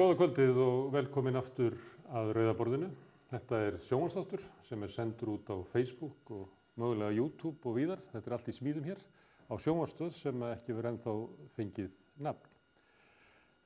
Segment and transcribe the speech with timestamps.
[0.00, 1.74] góða kvöldið og velkomin aftur
[2.16, 2.86] að Rauðaborðinu.
[3.28, 6.46] Þetta er sjónvarsþáttur sem er sendur út á Facebook og
[6.80, 8.00] mögulega YouTube og víðar.
[8.08, 9.02] Þetta er allt í smíðum hér
[9.52, 11.16] á sjónvarsstöð sem ekki verið ennþá
[11.58, 11.90] fengið
[12.24, 12.54] nafn.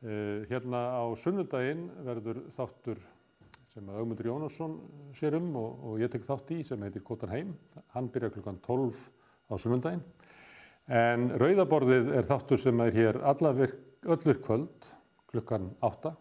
[0.03, 3.05] Uh, hérna á sunnudaginn verður þáttur
[3.71, 4.75] sem að Augmundur Jónasson
[5.15, 7.55] sér um og, og ég tek þátt í sem heitir Kotan heim.
[7.95, 9.07] Hann byrjar klukkan 12
[9.47, 10.03] á sunnudaginn.
[10.91, 14.93] En Rauðaborðið er þáttur sem er hér öllur kvöld
[15.31, 16.17] klukkan 8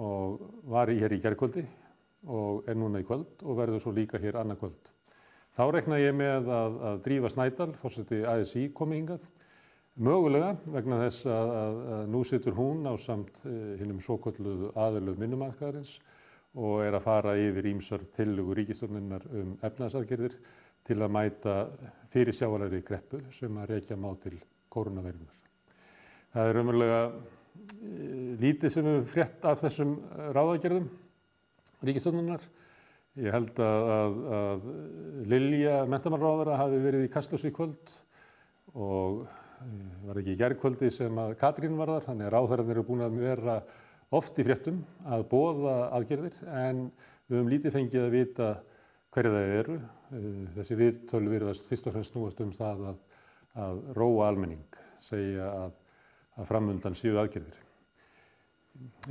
[0.00, 0.40] og
[0.72, 1.64] var hér í gerðkvöldi
[2.32, 4.90] og er núna í kvöld og verður svo líka hér annað kvöld.
[5.52, 9.26] Þá rekna ég með að, að Drífa Snædal, fórseti ASI, komi hingað.
[10.00, 14.70] Mögulega vegna þess að, að, að nú situr hún á samt eh, hinnum svo kvölduðu
[14.80, 15.98] aðöluð minnumarkaðarins
[16.56, 20.38] og er að fara yfir ímsar tillugu ríkistofnunnar um efnæðsaðgerðir
[20.88, 21.58] til að mæta
[22.12, 24.38] fyrir sjáalæri greppu sem að reykja má til
[24.72, 25.36] koronaveirunar.
[26.32, 27.00] Það er umverulega
[28.42, 29.94] lítið sem við frétt af þessum
[30.34, 30.88] ráðagerðum
[31.86, 32.44] ríkistofnunar.
[33.20, 34.66] Ég held að, að, að
[35.28, 37.92] Lilja, mentamarráðara, hafi verið í Kastljósi í kvöld
[38.72, 39.26] og
[40.06, 43.18] var ekki í gerðkvöldi sem að Katrín var þar, þannig að ráðherrarnir eru búin að
[43.20, 43.56] vera
[44.12, 46.86] oft í fréttum að bóða aðgerðir en
[47.28, 48.48] við höfum lítið fengið að vita
[49.12, 49.78] hverja það eru.
[50.56, 52.98] Þessi viðtölu virðast fyrst og fremst núast um það að,
[53.66, 55.78] að róa almenning, segja að,
[56.38, 57.58] að framundan síðu aðgerðir.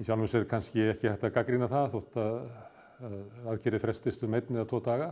[0.01, 2.37] Í sjálfum sér kannski ekki hægt að gaggrína það þótt að
[3.51, 5.11] aðgerið frestist um einn eða tvo daga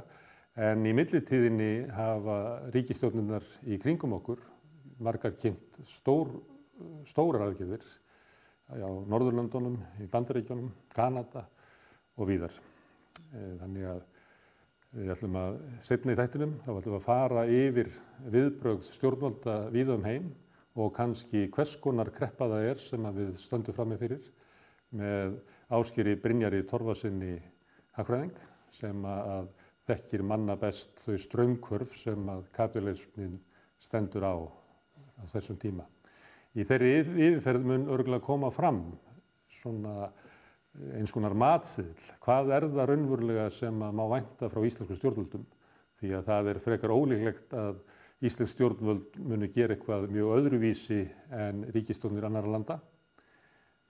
[0.59, 2.37] en í millitíðinni hafa
[2.73, 4.41] ríkistjóninnar í kringum okkur
[4.99, 6.31] margar kynnt stór,
[7.09, 7.85] stórar aðgerðir
[8.69, 11.47] á Norðurlandunum, í Bandaríkjónum, Kanada
[12.19, 12.53] og víðar.
[13.31, 14.03] Þannig að
[14.99, 17.89] við ætlum að setna í þættinum, þá ætlum við að fara yfir
[18.35, 20.29] viðbrögð stjórnvalda víða um heim
[20.79, 24.29] og kannski hvers konar kreppa það er sem við stöndum fram með fyrir
[24.99, 25.35] með
[25.75, 27.35] áskýri Brynjari Torfasinni
[27.97, 28.37] Hagfræðing
[28.79, 29.51] sem að
[29.89, 33.37] þekkir manna best þau strömmkvörf sem að kapitalismin
[33.81, 34.35] stendur á
[35.19, 35.85] á þessum tíma.
[36.55, 38.81] Í þeirri yfirferð mun örgulega koma fram
[39.59, 40.09] svona
[40.95, 42.07] eins konar matsiðl.
[42.23, 45.45] Hvað er það raunverulega sem að má vænta frá íslensku stjórnvöldum?
[45.99, 47.81] Því að það er frekar ólíklegt að
[48.19, 52.79] íslensk stjórnvöld muni gera eitthvað mjög öðruvísi en ríkistjónir annara landa.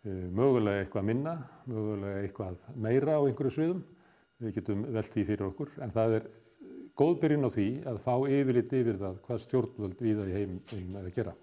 [0.05, 1.33] Eh, mögulega eitthvað minna,
[1.67, 3.81] mögulega eitthvað meira á einhverju sviðum.
[4.39, 6.27] Við getum velt því fyrir okkur, en það er
[6.99, 11.09] góð byrjun á því að fá yfirleitt yfir það hvað stjórnvöld viða í heiminn er
[11.09, 11.33] að gera.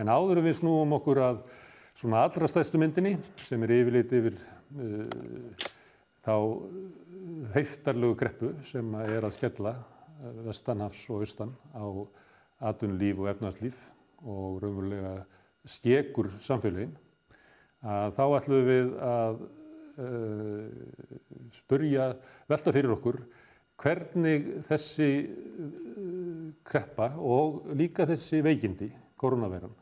[0.00, 1.44] En áður við snúum okkur að
[1.98, 3.14] svona allra stæðstu myndinni
[3.44, 5.68] sem er yfirleitt yfir uh,
[6.24, 6.34] þá
[7.54, 11.84] heiftarlegu greppu sem er að skella eh, vestanhafs og austan á
[12.60, 13.78] atunlíf og efnarslíf
[14.20, 15.14] og raunverulega
[15.68, 16.92] skekur samfélagin
[17.80, 19.38] að þá ætlum við að
[20.04, 20.64] uh,
[21.56, 22.10] spurja,
[22.50, 23.20] velta fyrir okkur
[23.80, 29.72] hvernig þessi uh, kreppa og líka þessi veikindi, koronaveiran,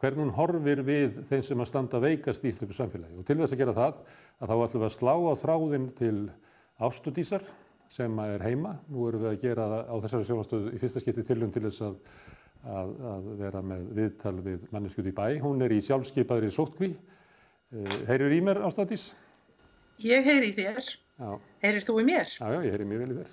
[0.00, 3.16] hvernig hún horfir við þeim sem að standa veikast í Íslandu samfélagi.
[3.20, 4.02] Og til þess að gera það,
[4.40, 6.16] að þá ætlum við að slá á þráðin til
[6.86, 7.44] ástudísar
[7.92, 8.76] sem er heima.
[8.92, 11.98] Nú erum við að gera á þessari sjónastöðu í fyrsta skipti tilum til þess að,
[12.66, 15.26] að, að vera með viðtal við manneskjút í bæ.
[15.44, 16.94] Hún er í sjálfskeipaðri sótkví
[17.74, 19.08] Eh, Heyrir í mér ástæðis?
[20.04, 20.86] Ég heyri í þér.
[21.18, 21.30] Já.
[21.64, 22.28] Heyrir þú í mér?
[22.38, 23.32] Já, já, ég heyri mjög vel í þér.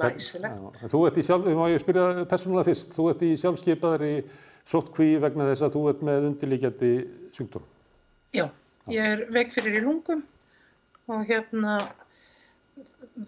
[0.00, 0.78] Læsilegt.
[0.90, 4.12] Þú ert í sjálf, má ég spyrja persónulega fyrst, þú ert í sjálfskeipaðri
[4.68, 6.92] sótkví vegna þess að þú ert með undirlíkjandi
[7.36, 7.68] sjúkdóm.
[8.34, 8.46] Já,
[8.90, 10.24] ég er veik fyrir í lungum
[11.12, 11.76] og hérna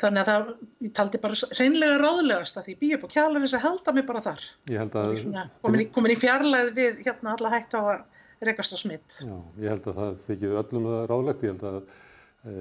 [0.00, 0.50] þannig að það,
[0.87, 4.22] ég taldi bara reynlega ráðlegast að því býja upp á þess að helda mig bara
[4.25, 4.44] þar.
[4.71, 5.16] Ég held að...
[5.25, 9.19] Svona, komin, í, komin í fjarlæð við hérna alla hægt á að rekast á smitt.
[9.25, 11.44] Já, ég held að það þykju öllum ráðlegt.
[11.44, 12.55] Ég held að e,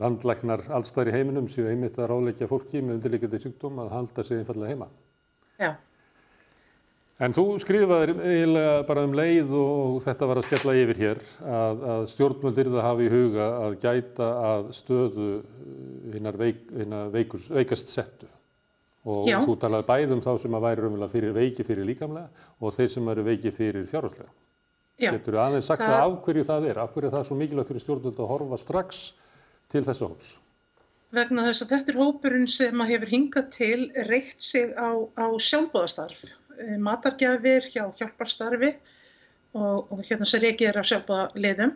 [0.00, 4.40] landlæknar allstæðir í heiminum séu einmitt að ráðleikja fólki með undirleikjandi sjúkdóm að halda sig
[4.40, 4.90] einfallega heima.
[5.60, 5.74] Já.
[7.20, 11.82] En þú skrifaði eiginlega bara um leið og þetta var að skella yfir hér að,
[11.92, 15.26] að stjórnvöldir það hafi í huga að gæta að stöðu
[16.14, 16.62] hinnar veik,
[17.52, 18.28] veikast settu.
[19.04, 19.38] Og Já.
[19.44, 22.90] þú talaði bæð um þá sem að væri raunverulega fyrir veiki fyrir líkamlega og þeir
[22.94, 24.32] sem eru veiki fyrir fjárhalslega.
[25.00, 26.00] Getur þú aðeins sagt það...
[26.00, 26.80] af hverju það er?
[26.80, 29.06] Af hverju er það svo mikilvægt fyrir stjórnvöld að horfa strax
[29.72, 30.34] til þessa hóps?
[31.16, 35.26] Vegna þess að þetta er hópurinn sem að hefur hingað til reykt sig á, á
[35.36, 36.28] sjálfbóðastarf.
[36.60, 38.74] Eh, matargjafir hjá hjálparstarfi
[39.56, 41.72] og, og hérna sem reykir á sjálfbóðaliðum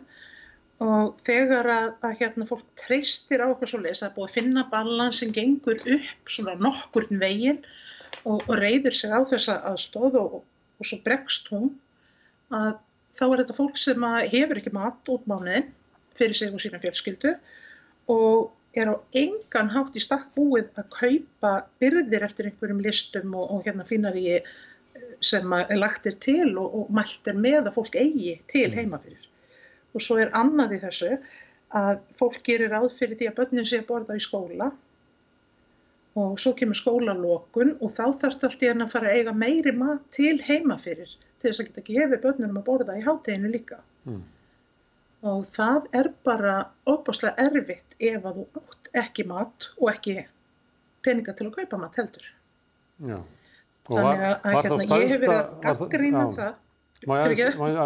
[0.85, 4.35] og þegar að, að hérna fólk treystir á okkur svo leiðis það er búið að
[4.35, 7.61] finna balans sem gengur upp svona nokkurn veginn
[8.23, 11.71] og, og reyður sig á þessa aðstóð og, og svo bregst hún
[12.53, 12.75] að
[13.15, 15.71] þá er þetta fólk sem hefur ekki mat út mánuðin
[16.19, 17.33] fyrir sig og sína fjölskyldu
[18.11, 23.49] og er á engan hátt í stakk búið að kaupa byrðir eftir einhverjum listum og,
[23.49, 24.45] og hérna finnar ég
[25.23, 29.27] sem lagt er til og, og mælt er með að fólk eigi til heima fyrir.
[29.95, 31.11] Og svo er annað í þessu
[31.75, 34.71] að fólk gerir ráð fyrir því að börnin sé að borða í skóla
[36.15, 39.73] og svo kemur skólalokun og þá þarf allt í enn að fara að eiga meiri
[39.75, 43.81] mat til heima fyrir til þess að geta gefið börnunum að borða í hátteginu líka.
[44.07, 44.23] Mm.
[45.25, 46.55] Og það er bara
[46.87, 50.19] óbáslega erfitt ef að þú átt ekki mat og ekki
[51.05, 52.29] peninga til að kaupa mat heldur.
[53.03, 53.19] Já.
[53.85, 56.53] Og Þannig að, var, var hérna, ég hef verið að gaggrína það.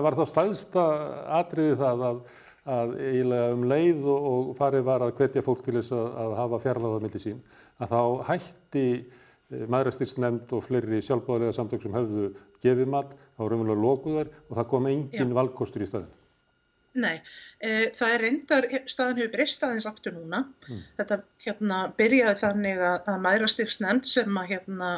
[0.06, 0.84] Var þá stæðsta
[1.40, 2.20] atriði það að,
[2.76, 6.36] að eiginlega um leið og, og farið var að hvetja fólk til þess að, að
[6.40, 7.42] hafa fjarlæða milli sín,
[7.84, 12.32] að þá hætti eh, maðurastýrsnefnd og fleiri sjálfbáðlega samtök sem höfðu
[12.64, 15.38] gefið mat, þá voru umverulega lokuðar og það kom engin Já.
[15.42, 16.16] valkostur í staðin.
[16.98, 17.20] Nei,
[17.62, 20.42] e, það er reyndar, staðin hefur breyst aðeins aftur núna.
[20.66, 20.80] Mm.
[20.98, 24.90] Þetta hérna, byrjaði þannig að, að maðurastýrsnefnd sem að hérna,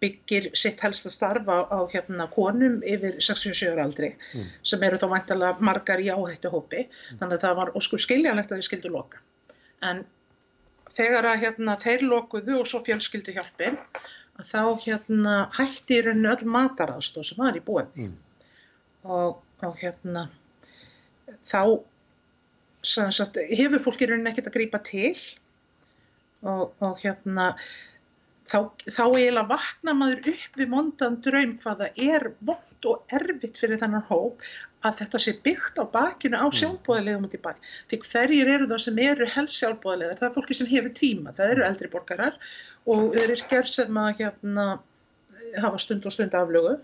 [0.00, 4.46] byggir sitt helsta starf á, á hérna, konum yfir 67 ára aldri mm.
[4.70, 7.18] sem eru þá mæntalega margar í áhættu hópi mm.
[7.20, 9.20] þannig að það var óskur skiljanlegt að við skildum loka
[9.90, 10.02] en
[10.90, 13.78] þegar að hérna, þeir lokuðu og svo fjölskyldu hjálpin
[14.40, 18.16] þá hérna, hætti í rauninu öll mataraðstóð sem var í búið mm.
[19.04, 20.26] og, og hérna
[21.44, 21.62] þá
[22.82, 25.12] sagt, hefur fólk í rauninu ekkert að grýpa til
[26.40, 27.52] og, og hérna
[28.50, 28.58] þá,
[28.90, 34.06] þá eiginlega vakna maður upp við mondan draum hvaða er vond og erfitt fyrir þennan
[34.08, 34.44] hóp
[34.86, 36.56] að þetta sé byggt á bakinu á mm.
[36.56, 37.50] sjálfbóðilegum út í bæ.
[37.90, 40.20] Því hverjir eru það sem eru helst sjálfbóðilegar?
[40.20, 42.38] Það er fólki sem hefur tíma, það eru eldri borgarar
[42.88, 43.18] og
[43.50, 44.68] gerð sem að hérna,
[45.60, 46.78] hafa stund og stund aflögu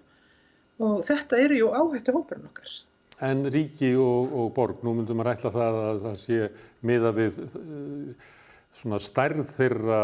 [0.84, 2.76] og þetta eru jú áhættu hópurinn okkar.
[3.24, 6.40] En ríki og, og borg, nú myndum að rætla það að það sé
[6.84, 8.26] miða við uh,
[8.76, 10.00] svona stærð þeirra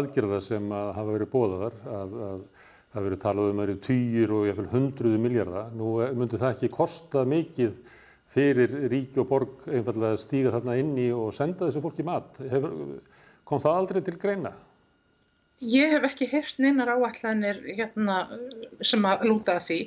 [0.00, 2.40] aðgerða sem að hafa verið bóðaðar að, að
[2.92, 5.72] það verið talað um að eru týjir og jáfnveil hundruðu miljardar.
[5.76, 7.76] Nú myndur það ekki kosta mikið
[8.34, 12.40] fyrir ríki og borg einfallega að stíga þarna inn í og senda þessu fólki mat.
[12.50, 12.74] Hefur,
[13.48, 14.54] kom það aldrei til greina?
[15.58, 18.18] Ég hef ekki heyrt neinar áallanir hérna,
[18.86, 19.78] sem að lúta að því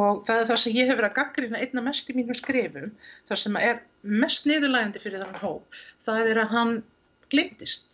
[0.00, 2.94] og það er það sem ég hef verið að gaggrina einna mest í mínu skrifum,
[3.28, 3.82] það sem er
[4.22, 6.72] mest niðurlægandi fyrir þann hóp, það er að hann
[7.32, 7.90] glimtist.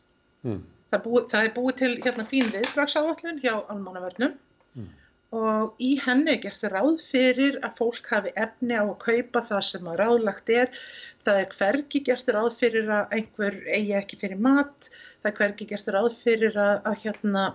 [0.46, 0.62] Mm.
[0.92, 4.36] Það, búi, það er búið til hérna fín viðbragsáallun hjá almannavörnum
[4.78, 4.88] mm.
[5.38, 9.62] og í henni gert það ráð fyrir að fólk hafi efni á að kaupa það
[9.70, 10.72] sem að ráðlagt er.
[11.26, 14.90] Það er hvergi gert ráð fyrir að einhver eigi ekki fyrir mat,
[15.22, 17.46] það er hvergi gert ráð fyrir að, að hérna,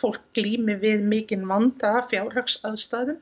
[0.00, 3.20] fólk glými við mikinn vanda fjárhagsaðstæðum.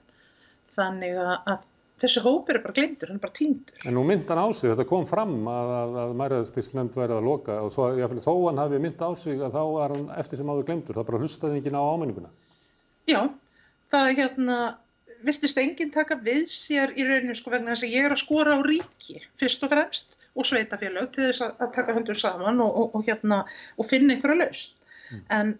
[0.78, 1.67] Þannig að
[1.98, 3.78] þessi hópur er bara glemtur, hann er bara týndur.
[3.88, 7.28] En nú mynd hann á sig, þetta kom fram að, að, að mæraðstilsnefnd væri að
[7.28, 10.40] loka og svo, jáfnveg, þó hann hafi mynd á sig að þá var hann eftir
[10.40, 12.30] sem áður glemtur, það bara hlustaði enginn á ámenninguna.
[13.08, 13.20] Já,
[13.92, 14.58] það er hérna,
[15.26, 18.58] viltist enginn taka við sér í rauninu sko vegna þess að ég er að skora
[18.58, 22.92] á ríki fyrst og fremst og sveitafélag til þess að, taka hundur saman og, og,
[22.98, 23.40] og, hérna,
[23.74, 24.76] og finna einhverja laust.
[25.08, 25.24] Mm.
[25.34, 25.56] En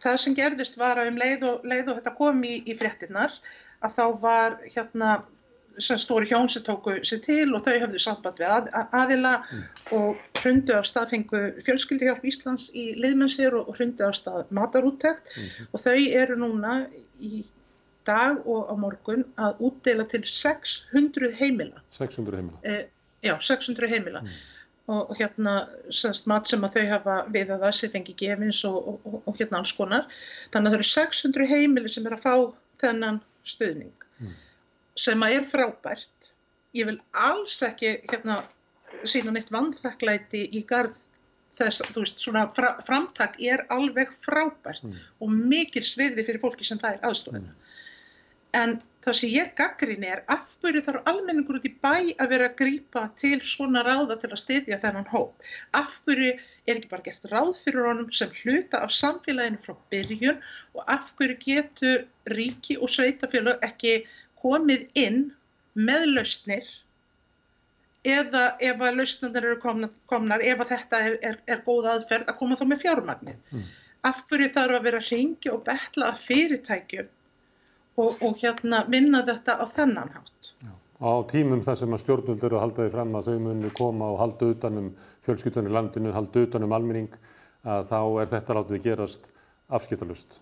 [0.00, 3.34] það sem gerðist var að um leið og, leið og þetta kom í, í fréttinnar
[3.82, 5.12] að þá var hérna
[5.78, 9.62] sem stóri hjón sem tóku sér til og þau höfðu samband við að, aðila mm.
[9.98, 15.42] og hrundu af stað fengu fjölskyldihjálp Íslands í liðmennsir og hrundu af stað matarúttækt mm
[15.42, 15.72] -hmm.
[15.72, 16.86] og þau eru núna
[17.20, 17.44] í
[18.06, 21.82] dag og á morgun að útdeila til 600 heimila.
[21.90, 22.58] 600 heimila?
[22.62, 22.86] Eh,
[23.22, 24.20] já, 600 heimila.
[24.20, 24.28] Mm.
[24.86, 28.64] Og, og hérna semst mat sem að þau hafa við að það sem fengi gefins
[28.64, 30.08] og, og, og hérna alls konar.
[30.50, 32.34] Þannig að það eru 600 heimili sem er að fá
[32.82, 34.01] þennan stuðning.
[34.98, 36.32] Sem að er frábært.
[36.76, 38.42] Ég vil alls ekki hérna
[39.08, 40.96] sína neitt vandþakklæti í garð
[41.58, 45.02] þess, þú veist, svona fra, framtak er alveg frábært mm.
[45.24, 47.42] og mikil svirði fyrir fólki sem það er aðstofna.
[47.44, 47.58] Mm.
[48.52, 52.48] En það sem ég gaggrín er, af hverju þarf almenningur út í bæ að vera
[52.50, 55.46] að grýpa til svona ráða til að styðja þennan hóp?
[55.76, 60.42] Af hverju er ekki bara gert ráð fyrir honum sem hluta af samfélaginu frá byrjun
[60.76, 62.04] og af hverju getur
[62.36, 64.02] ríki og sveitafélag ekki
[64.42, 65.20] komið inn
[65.78, 66.68] með lausnir
[68.02, 72.28] eða ef að lausnir eru komnar, komnar ef að þetta er, er, er góð aðferð
[72.30, 73.40] að koma þá með fjármagnir.
[73.54, 73.66] Mm.
[74.02, 77.10] Af hverju þarf að vera að ringja og betla að fyrirtækjum
[78.02, 80.54] og, og hérna vinna þetta á þennan hátt.
[80.62, 80.72] Já.
[81.02, 84.10] Á tímum þar sem að stjórnvöld eru að halda því fram að þau muni koma
[84.12, 84.92] og halda utanum
[85.26, 87.08] fjölskyttunni landinu, halda utanum alminning,
[87.66, 89.26] að þá er þetta látið gerast
[89.74, 90.38] afskiptalust.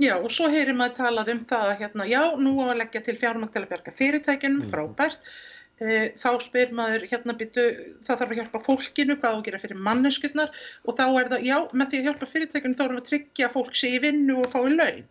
[0.00, 3.02] Já og svo heyrir maður talað um það að hérna, já nú á að leggja
[3.04, 4.70] til fjármang til að berga fyrirtækjunum, mm.
[4.72, 5.32] frábært.
[5.80, 7.66] e, þá spyr maður hérna byttu,
[8.06, 10.50] það þarf að hjálpa fólkinu, hvað á að gera fyrir manneskjurnar
[10.84, 13.52] og þá er það, já, með því að hjálpa fyrirtækjum þá erum við að tryggja
[13.54, 15.06] fólk sé í vinnu og fái laun.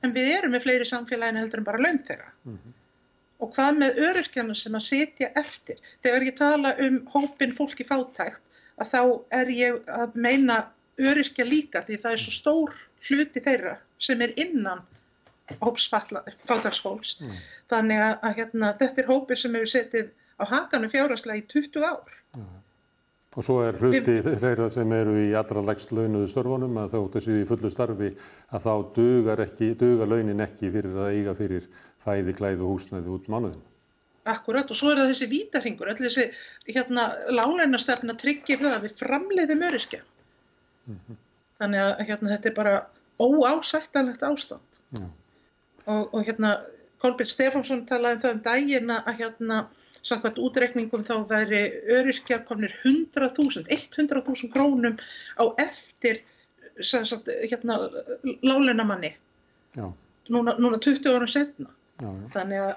[0.00, 2.32] En við erum með fleiri samfélagin heldur en bara launþega.
[3.44, 5.80] Og hvað með öryrkjana sem að sitja eftir?
[6.04, 8.40] Þegar ég tala um hópin fólki fátækt,
[8.80, 9.00] að þá
[9.40, 10.64] er ég að meina
[11.00, 12.76] öryrkja líka því það er svo stór
[13.08, 14.82] hluti þeirra sem er innan
[15.60, 17.18] hóps fátæksfólks.
[17.72, 21.88] Þannig að, að hérna, þetta er hópur sem hefur setið á hakanum fjárhagslega í 20
[21.88, 22.14] ár.
[23.34, 27.38] Og svo er hluti þeirra sem eru í allra lægst launuðu störfunum að þótt þessu
[27.40, 28.10] í fullu starfi
[28.54, 31.66] að þá dugar, ekki, dugar launin ekki fyrir að eiga fyrir
[32.04, 33.64] fæði, og húsnæði út mánuðin.
[34.30, 36.28] Akkurat og svo er það þessi vítarhingur, öll þessi
[36.70, 40.00] hérna, láleinastefna tryggir það að við framleiðum öryrkja.
[41.58, 42.76] Þannig að hérna, þetta er bara
[43.20, 44.62] óásættanlegt ástand.
[44.98, 45.06] Já.
[45.86, 46.54] Og, og hérna
[47.02, 49.58] Kolbjörn Stefánsson talaði um það um daginn að hérna
[50.04, 51.60] samkvæmt útreikningum þá væri
[51.96, 54.96] öryrkjar komnir 100.000, 100.000 krónum
[55.40, 56.22] á eftir
[56.80, 57.78] sagt, hérna
[58.42, 59.14] láleinamanni
[60.28, 61.70] núna, núna 20 árum setna.
[62.00, 62.28] já, já.
[62.34, 62.74] Þannig að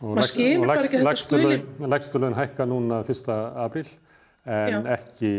[0.00, 3.26] Og Maður skilur bara ekki að þetta skuli- Lægstu laun hækka núna 1.
[3.64, 3.88] apríl
[4.46, 4.96] en Já.
[4.96, 5.32] ekki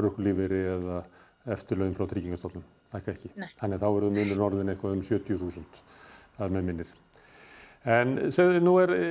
[0.00, 1.02] örugulífeyri eða
[1.46, 2.64] eftirlaun frá tryggingastofnun.
[2.94, 3.34] Hækka ekki.
[3.36, 3.50] Nei.
[3.58, 5.84] Þannig að þá verður munur orðin eitthvað um 70.000.
[6.38, 6.96] Það er með minnir.
[7.88, 9.04] En segðu, nú er e,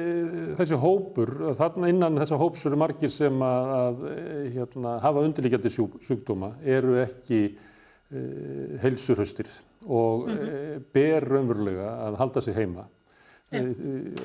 [0.60, 4.18] þessi hópur, þarna innan þessa hóps eru margir sem að, að e,
[4.58, 8.24] hérna, hafa undirlíkjandi sjúkdóma, eru ekki e,
[8.84, 9.50] heilsurhustir
[9.88, 12.86] og e, ber raunverulega að halda sig heima
[13.54, 13.62] Já.
[13.62, 13.64] e,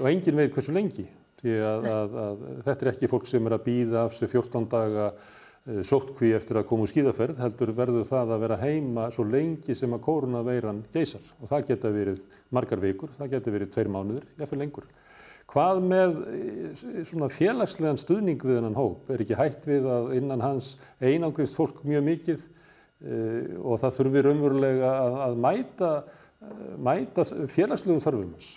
[0.01, 1.07] og engin veit hversu lengi
[1.43, 4.69] því að, að, að þetta er ekki fólk sem er að býða af sig 14
[4.75, 5.09] daga
[5.63, 9.93] sóttkví eftir að koma úr skíðaferð heldur verður það að vera heima svo lengi sem
[9.95, 14.59] að koronaveiran geysar og það geta verið margar vikur, það geta verið tveir mánuður, jáfnvel
[14.65, 14.89] lengur.
[15.53, 16.41] Hvað með e,
[17.07, 19.07] svona félagslegan stuðning við hennan hóp?
[19.13, 23.21] Er ekki hætt við að innan hans einangrist fólk mjög mikið e,
[23.61, 25.93] og það þurfi raunverulega að, að mæta,
[26.83, 28.51] mæta félagslegum þörfum hans?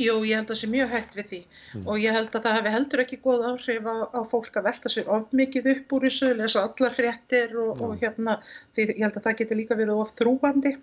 [0.00, 1.40] Jú, ég held að það sé mjög hægt við því.
[1.82, 4.92] Og ég held að það hefði heldur ekki góð áhrif á, á fólk að velta
[4.92, 8.38] sér of mikið upp úr þessu, lesa allar fréttir og, og hérna,
[8.72, 10.74] því ég held að það geti líka verið of þrúandi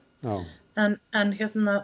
[0.79, 1.75] en, en hérna,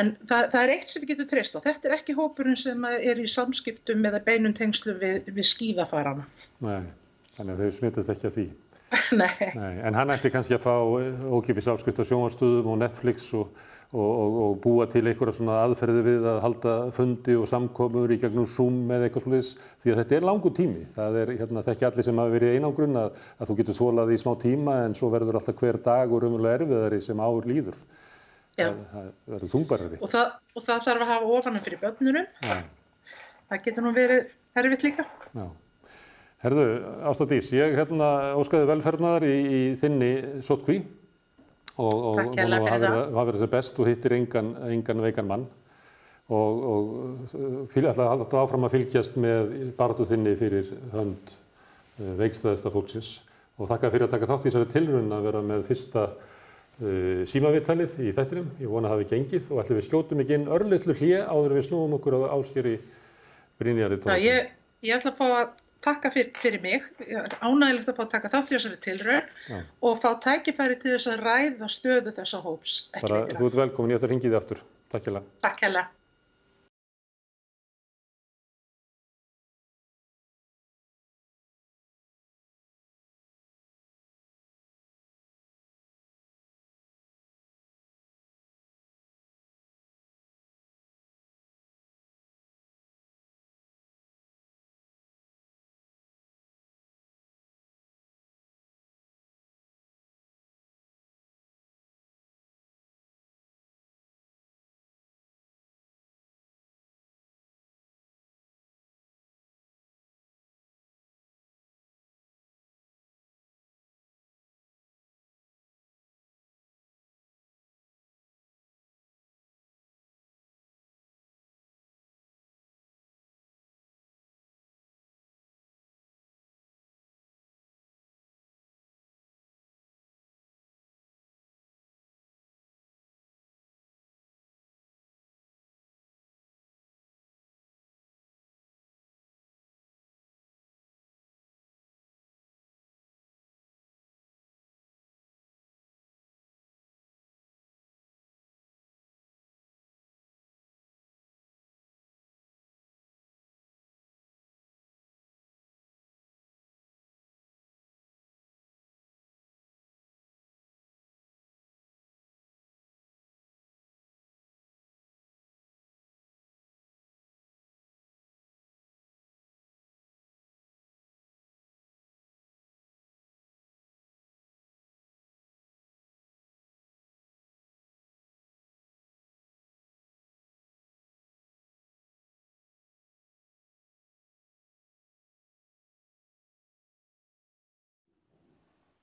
[0.00, 2.88] en það, það er eitt sem við getum treyst á, þetta er ekki hópurinn sem
[2.90, 6.26] er í samskiptum eða beinum tengslum við, við skíðafarana.
[6.64, 6.92] nei,
[7.36, 8.46] þannig að þau smitast ekki að því.
[9.16, 10.74] Nei, Nei, en hann ætti kannski að fá
[11.32, 13.54] ókipis áskrift á sjónvarstöðum og Netflix og,
[13.92, 18.16] og, og, og búa til einhverja svona aðferði við að halda fundi og samkomur í
[18.22, 19.50] gegnum Zoom eða eitthvað slúðis
[19.82, 20.84] því að þetta er langur tími.
[20.96, 24.20] Það er hérna, þekki allir sem hafa verið einangrun að, að þú getur þólað í
[24.22, 27.76] smá tíma en svo verður alltaf hver dag og raunverulega erfiðari sem ár líður.
[28.56, 30.00] Það, það verður þungbarari.
[30.00, 32.56] Og það, og það þarf að hafa ofanum fyrir börnunum, Já,
[33.52, 34.32] það getur nú verið
[34.62, 35.06] erfitt líka.
[35.36, 35.46] já.
[36.42, 36.64] Herðu,
[37.06, 38.08] Ástadís, ég hérna
[38.40, 40.08] óskaði velferðnaðar í, í þinni
[40.42, 40.80] sótkví
[41.80, 45.46] og, og vona að hafa verið sem best og hittir engan, engan veikan mann
[46.32, 53.14] og, og að halda áfram að fylgjast með baratu þinni fyrir hönd uh, veikstæðista fólksins
[53.58, 57.98] og þakka fyrir að taka þátt í þessari tilrun að vera með fyrsta uh, símaviðtalið
[58.02, 58.48] í þettinum.
[58.62, 61.66] Ég vona að hafi gengið og ætlum við skjótum ekki inn örlittlu hlje áður við
[61.68, 62.78] snúum okkur á áskeri
[63.60, 64.24] Brynjari Já, Tómasson.
[64.24, 64.54] ég,
[64.88, 66.84] ég ætla að fá að takka fyrir, fyrir mig,
[67.42, 69.58] ánægilegt að fá að taka þátt í þessari tilraun Já.
[69.88, 72.76] og fá tækifæri til þess að ræða stöðu þessa hóps.
[73.00, 74.62] Bara, þú ert velkomin, ég ætla að ringi þið aftur.
[74.92, 75.88] Takk hjá Takk hella.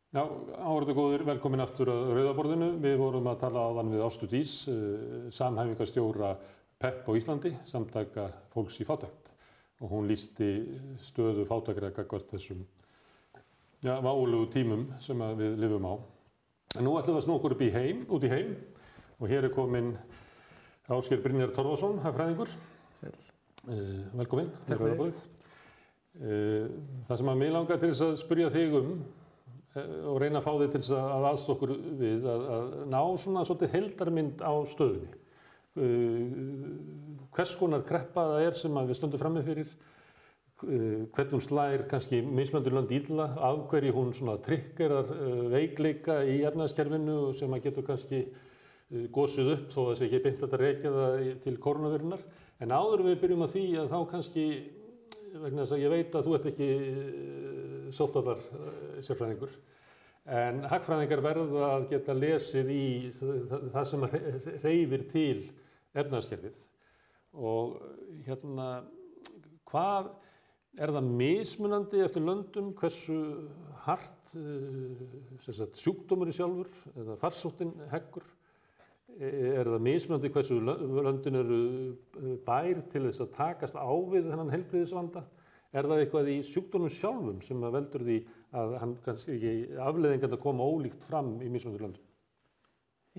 [0.09, 0.23] Já,
[0.57, 2.67] áraðu góður, velkomin aftur að Rauðaborðinu.
[2.81, 6.31] Við vorum að tala áðan við Ástu Dís, uh, samhæfingarstjóra
[6.81, 9.29] PEP á Íslandi, samtaka fólks í fátækt.
[9.85, 10.47] Og hún lísti
[11.05, 12.63] stöðu fátækra gagvart þessum
[13.85, 15.93] já, válugu tímum sem við lifum á.
[16.79, 18.57] En nú ætlum við að snú okkur upp í heim, út í heim
[19.19, 19.93] og hér er komin
[20.89, 22.57] Ásker Brynjar Torfarsson, hafðfræðingur.
[23.03, 23.13] Sæl.
[23.69, 24.49] Uh, velkomin.
[24.65, 25.23] Takk fyrir.
[26.17, 28.93] Uh, það sem að mig langar til þess að spyrja þig um
[29.77, 33.43] og reyna að fá þig til þess að aðstofa okkur við að, að ná svona
[33.45, 35.11] svolítið heldarmynd á stöðunni.
[35.79, 39.75] Uh, hvers konar kreppa það er sem við stöndum fram með fyrir,
[40.65, 46.23] uh, hvernig hún slæðir kannski mismöndur lönd ílla, af hverju hún svona tryggerar uh, veikleika
[46.25, 48.25] í ernaðskerfinu sem að getur kannski
[49.13, 52.23] gósið upp þó að sé ekki beint að reykja það til koronavirunar.
[52.59, 54.45] En áður við byrjum að því að þá kannski,
[55.35, 56.69] vegna þess að ég veit að þú ert ekki
[57.95, 58.41] sóttáðar
[59.05, 59.51] sérfræðingur,
[60.29, 62.87] en hagfræðingar verða að geta lesið í
[63.19, 64.07] það sem
[64.63, 65.37] reyfir til
[65.97, 66.57] efnaðskerfið.
[67.39, 67.77] Og
[68.25, 68.67] hérna,
[69.69, 70.11] hvað
[70.79, 73.17] er það mismunandi eftir löndum, hversu
[73.85, 74.33] hart
[75.45, 78.25] sagt, sjúkdómur í sjálfur eða farsóttin heggur?
[79.19, 81.61] Er það mismunandi hversu löndin eru
[82.45, 85.25] bær til þess að takast á við þennan helbriðisvanda?
[85.69, 88.19] Er það eitthvað í sjúkdómum sjálfum sem veldur því
[88.57, 88.71] að
[90.33, 92.05] að koma ólíkt fram í mismunandi löndum?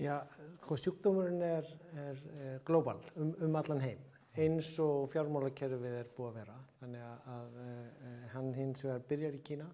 [0.01, 0.17] Já,
[0.63, 4.01] sko sjúkdómurinn er, er, er global um, um allan heim
[4.39, 6.57] eins og fjármálakerfið er búið að vera.
[6.79, 9.67] Þannig að, að uh, hann hins vegar byrjar í Kína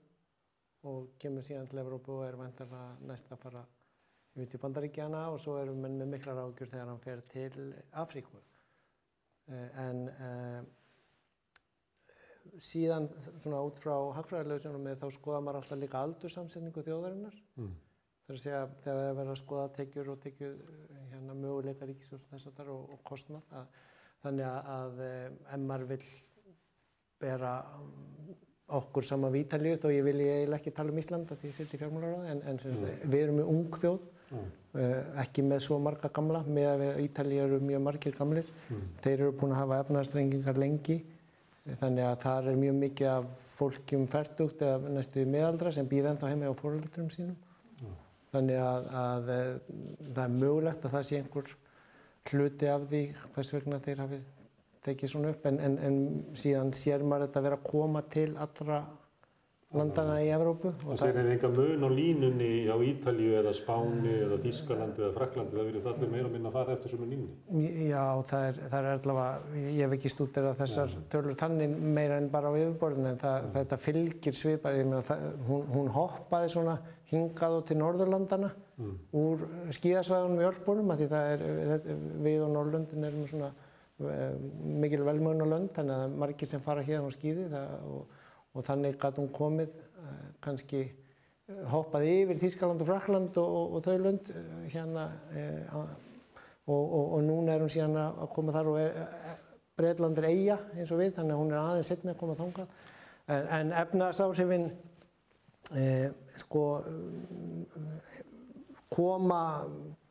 [0.90, 3.64] og kemur síðan til Evrópu og er vantarlega næst að fara
[4.38, 7.68] út í Bandaríkjana og svo erum við með miklar ágjur þegar hann fer til
[8.04, 8.42] Afríku.
[9.48, 10.62] Uh, en uh,
[12.62, 17.38] síðan svona út frá hagfræðilegu sjónum með þá skoða maður alltaf líka aldursamsetningu þjóðarinnar.
[17.58, 17.76] Mm.
[18.28, 20.56] Það er að segja þegar við verðum að skoða tekjur og tekjur
[21.14, 23.46] hérna möguleika ríkisjós og þar og, og kostnar.
[23.56, 23.70] Að,
[24.26, 26.02] þannig að, að ef maður vil
[27.22, 27.54] bera
[28.78, 31.80] okkur sama Ítalíu þó ég vil ég ekki tala um Ísland að því ég seti
[31.80, 32.88] fjármálaráði en, en mm.
[33.08, 34.00] við erum með ung þjóð
[34.36, 34.50] mm.
[34.76, 38.52] uh, ekki með svo marga gamla með að Ítalíu eru mjög margir gamlir.
[39.06, 40.98] Þeir eru búin að hafa efnaðastrengingar lengi
[41.68, 46.08] Þannig að það er mjög mikið af fólki um færtugt eða næstu meðaldra sem býr
[46.14, 47.36] ennþá heima á fóröldurum sínum.
[47.82, 47.98] Mm.
[48.32, 49.32] Þannig að, að
[50.14, 51.52] það er mögulegt að það sé einhver
[52.32, 53.02] hluti af því
[53.36, 54.22] hvers vegna þeir hafi
[54.88, 56.00] tekið svona upp en, en, en
[56.38, 58.82] síðan sér maður þetta vera að koma til allra
[59.76, 60.70] landana í Evrópu.
[60.80, 65.56] Það segir einhver enga mun á línunni á Ítalju eða Spáni eða Þískalandi eða Fraklandi,
[65.58, 67.72] það verður allir meira og minna að fara eftir sem er línunni.
[67.90, 71.02] Já, það er, það er allavega, ég hef ekki stúderað þessar ja.
[71.12, 73.50] tölur tannin meira en bara á yfirborðinu en það, ja.
[73.58, 76.78] þetta fylgir svipar, ég meina, það, hún, hún hoppaði svona
[77.12, 78.94] hingað og til Norðurlandana mm.
[79.20, 79.44] úr
[79.76, 81.84] skíðasvæðunum í Ölbúnum, því það er,
[82.24, 83.52] við og Norrlundin erum svona
[83.98, 88.17] mikil velmögnu lönd, þannig að margir sem fara hérna á skíði það, og,
[88.56, 93.76] og þannig gæti hún komið uh, kannski uh, hoppað yfir Þískaland og Frakland og, og,
[93.78, 95.08] og þau lönd uh, hérna
[96.68, 98.80] og núna er hún síðan að koma þar og
[99.80, 102.74] Breitland er eiga eins og við þannig að hún er aðeins setna að koma þangað.
[103.32, 104.66] En, en efnagsáhrifin
[106.42, 106.64] sko
[108.92, 109.40] koma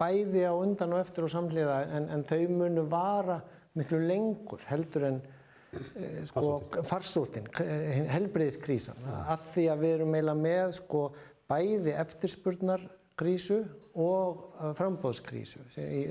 [0.00, 3.36] bæði á undan og eftir og samhliða en, en þau munu vara
[3.76, 5.35] miklu lengur heldur en Eh,
[6.30, 6.52] sko,
[6.86, 11.02] farsótin, eh, helbreyðiskrísan, að því að við erum eiginlega með sko,
[11.50, 13.60] bæði eftirspurnarkrísu
[14.02, 16.02] og eh, frambóðskrísu í,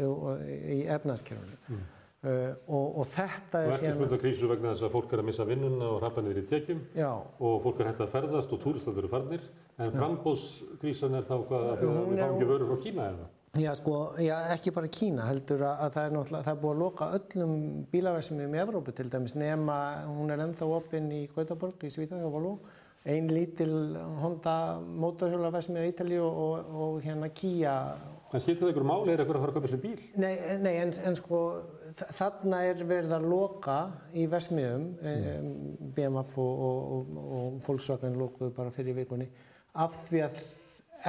[0.78, 1.60] í efnaðskerfunu.
[1.70, 1.84] Mm.
[2.26, 4.00] Uh, og, og þetta er síðan...
[4.00, 6.80] Og eftirspurnarkrísu vegna þess að fólk er að missa vinnuna og hrappa niður í tekjum
[6.98, 7.10] Já.
[7.22, 9.44] og fólk er hægt að ferðast og túristar eru farnir,
[9.78, 13.28] en frambóðskrísan er þá hvað að við fáum ekki vörur frá Kína eða?
[13.56, 16.74] Já, sko, já, ekki bara Kína heldur að, að það er náttúrulega, það er búið
[16.74, 17.54] að loka öllum
[17.94, 19.78] bílavæsmum í Evrópu til dæmis nema
[20.10, 22.52] hún er ennþá opinn í Gautaborg í Svíþjóð hjá Volvo,
[23.08, 23.72] ein lítil
[24.20, 27.78] Honda mótorhjólavæsmi á Ítali og, og, og hérna Kia.
[28.36, 30.04] En skiltir það ykkur máli er eitthvað að fara að köpa sér bíl?
[30.20, 31.42] Nei, nei en, en sko
[32.20, 33.80] þarna er verið að loka
[34.12, 35.52] í vesmiðum, mm.
[35.96, 36.64] BMF og,
[37.40, 39.32] og Volkswagen lokuðu bara fyrir vikunni,
[39.80, 40.48] af því að,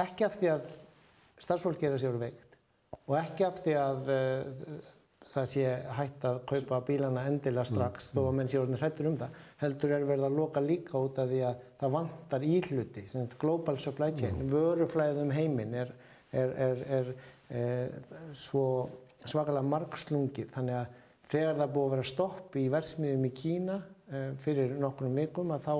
[0.07, 0.75] ekki af því að
[1.43, 2.55] starfsfólk gera sér veikt
[3.07, 4.77] og ekki af því að uh,
[5.37, 5.63] það sé
[5.97, 8.17] hægt að kaupa bílana endilega strax mm.
[8.17, 9.41] þó að menn sé orðin hrættur um það.
[9.61, 13.79] Heldur er verið að loka líka út af því að það vantar íhluti, sem global
[13.81, 14.53] supply chain, mm.
[14.53, 15.91] vöruflæðum heiminn er,
[16.31, 17.11] er, er, er
[17.49, 18.65] eh, svo
[19.23, 20.49] svakalega margslungið.
[20.55, 25.21] Þannig að þegar það búið að vera stopp í versmiðum í Kína eh, fyrir nokkrum
[25.21, 25.75] vikum að þá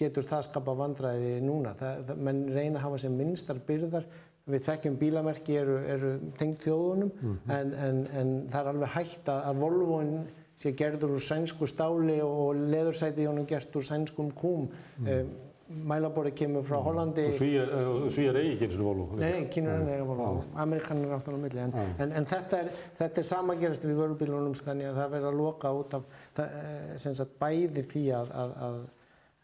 [0.00, 1.76] getur það skapa vandræði núna.
[1.78, 4.08] Það, það, menn reyna að hafa sem minnstar byrðar.
[4.50, 6.10] Við þekkjum bílamerki eru, eru
[6.40, 7.10] tengt þjóðunum
[7.52, 10.14] en, en, en það er alveg hægt að, að Volvoin
[10.60, 14.66] sé gerður úr sænsku stáli og leðursæti í honum gert úr sænskum kúm.
[15.00, 15.30] Mm.
[15.70, 17.28] Mælaborði kemur frá Hollandi.
[17.30, 17.68] Og svíjar,
[18.10, 19.04] svíjar eigi og Volvo.
[19.20, 20.42] Nei, nei, kynur en eiga Volvo.
[20.58, 21.60] Amerikanar er áttan á milli.
[21.62, 22.72] En, en, en þetta er,
[23.06, 26.08] er sama gerast við vörubílunum skanni að það verður að loka út af
[26.40, 28.80] það, eh, sagt bæði því að, að, að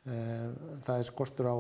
[0.07, 1.57] það er skortur á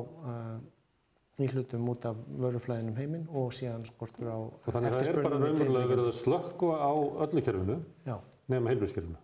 [1.36, 4.76] nýhlutum út af vöruflæðinum heiminn og síðan skortur á eftirspurningu.
[4.76, 6.92] Þannig að það er bara raunverulega verið að slökka á
[7.26, 9.18] öllu kerfinu nefnum heilbjörnskerfinu.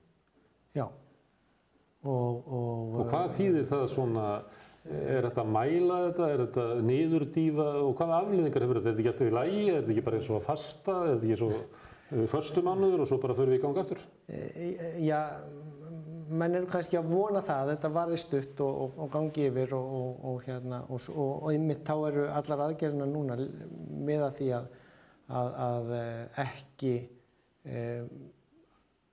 [0.76, 0.84] Já.
[2.02, 4.26] Og, og, og hvað þýðir það svona,
[4.90, 8.90] er þetta að mæla þetta, er þetta niðurdýfa og hvaða afliðingar hefur þetta?
[8.90, 11.12] Er þetta ekki alltaf í lægi, er þetta ekki bara eins og að fasta, er
[11.12, 14.02] þetta ekki eins og förstu mánuður og svo bara fyrir við í ganga aftur?
[15.00, 15.20] Já,
[16.38, 19.74] menn eru kannski að vona það að þetta varði stutt og, og, og gangi yfir
[19.78, 23.38] og, og hérna, og einmitt þá eru allar aðgerðina núna
[24.02, 24.70] með að því að,
[25.40, 25.92] að, að
[26.44, 26.94] ekki
[27.64, 27.84] e,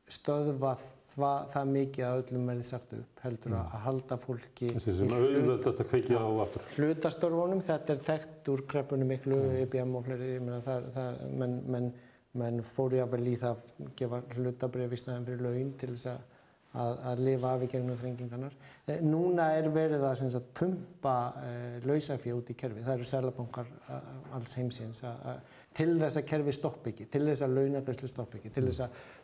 [0.10, 0.74] stöðva
[1.14, 4.70] það, það mikið að öllum verði sagt upp heldur að, að halda fólki
[6.46, 6.68] aftur.
[6.76, 11.90] Hlutastörfunum, þetta er þekkt úr kreppunum miklu, IBM og fleiri, meina það, það menn, menn,
[12.40, 16.28] menn fóru jáfnvel í það að gefa hlutabrif í snæðan fyrir laun til þess að
[16.78, 18.58] að, að lifa af í gegnum þrengingarnar.
[18.86, 22.84] Eh, núna er verið að sagt, pumpa eh, lausafíð út í kerfi.
[22.86, 23.72] Það eru særlabankar
[24.38, 28.38] alls heimsins að, að, til þess að kerfi stopp ekki, til þess að launagreyslu stopp
[28.38, 28.84] ekki, til þess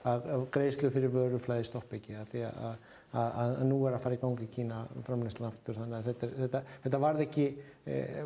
[0.10, 2.18] að greyslu fyrir vöruflæði stopp ekki.
[2.32, 5.78] Því að nú er að fara í gangi Kína framleyslan aftur.
[5.82, 7.50] Þannig að þetta, þetta, þetta varð ekki
[7.86, 8.22] eh,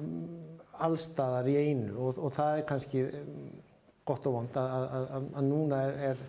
[0.87, 3.07] allstaðar í einu og, og það er kannski
[4.09, 6.21] gott og vond að núna er, er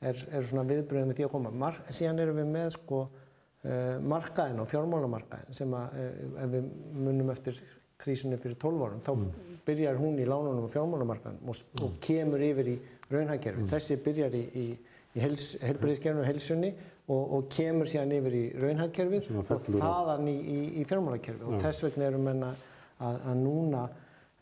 [0.00, 1.52] er, er svona viðbröðum við því að koma.
[1.64, 6.08] Mar síðan erum við með sko uh, markaðin og fjármálamarkaðin sem að uh,
[6.44, 6.70] ef við
[7.06, 7.60] munum eftir
[8.04, 9.52] krísunni fyrir 12 árum, þá mm.
[9.66, 11.84] byrjar hún í lánunum og fjármálamarkaðin og, mm.
[11.86, 12.74] og kemur yfir í
[13.12, 13.64] raunhagkerfi.
[13.64, 13.70] Mm.
[13.70, 14.66] Þessi byrjar í, í,
[15.14, 20.38] í helbriðiskerfinu og helsunni og, og kemur síðan yfir í raunhagkerfið og þaðan í,
[20.80, 22.64] í fjármálakerfi og þess vegna erum við að,
[23.14, 23.84] að núna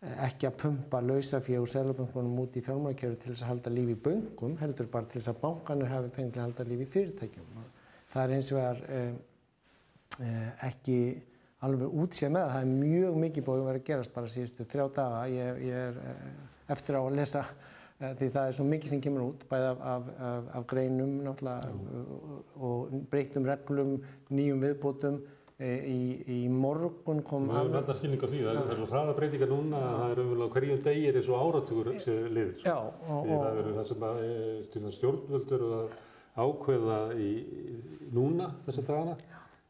[0.02, 4.00] ekki að pumpa lausafíð úr selaböngunum út í fjármálakerfi til þess að halda lífi í
[4.02, 7.60] böngum, heldur bara til þess að bankanir hafi pengi að halda lífi í fyrirtækjum.
[8.12, 9.12] Það er eins og er eh,
[10.26, 10.96] eh, ekki
[11.62, 12.54] alveg útséð með það.
[12.54, 15.20] Það er mjög mikið að vera að gerast bara síðustu þrjá daga.
[15.30, 16.24] Ég, ég er eh,
[16.74, 19.84] eftir á að lesa eh, því það er svo mikið sem kemur út, bæði af,
[19.92, 23.94] af, af, af greinum náttúrulega og, og breytum reglum,
[24.34, 25.22] nýjum viðbótum
[25.62, 27.44] Í, í morgun kom...
[27.46, 30.20] Við höfum alltaf skilning á því, það er svona hraða breytingar núna að það er
[30.22, 32.56] umverulega hverjum degir eins og áratugur sem liður.
[32.64, 33.28] Já, og...
[33.28, 35.94] Því það er það sem að, e, stjórnvöldur að
[36.42, 37.30] ákveða í,
[38.16, 39.16] núna þess að dagana,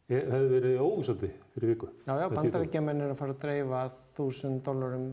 [0.06, 1.90] e, það hefur verið óvísandi fyrir viku.
[2.06, 3.82] Já, já, bandarækjamenn er að fara að dreifa
[4.16, 5.10] þúsund dólarum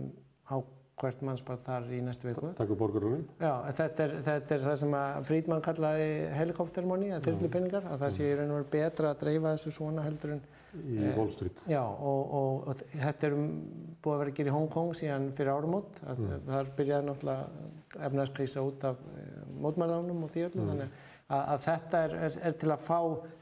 [0.48, 0.58] á
[1.00, 2.54] hvert mannsbarn þar í næstu viku.
[2.56, 3.28] Takk fyrir borgarlunum.
[3.39, 8.15] Já, þetta er, þetta er það sem að Frídmann kallaði helikóptermóni, að þyrlupenningar, að það
[8.15, 10.44] sé í raun og veru betra að dreifa þessu svona heldur en
[10.77, 11.63] í eh, Wall Street.
[11.69, 15.29] Já, og, og, og þetta er búið að vera að gera í Hong Kong síðan
[15.38, 16.01] fyrir árumót.
[16.05, 16.34] Mm.
[16.47, 20.73] Það byrjaði náttúrulega efnarskrísa út af eh, mótmælánum og því öllu, mm.
[20.73, 22.99] þannig að, að þetta er, er, er til að fá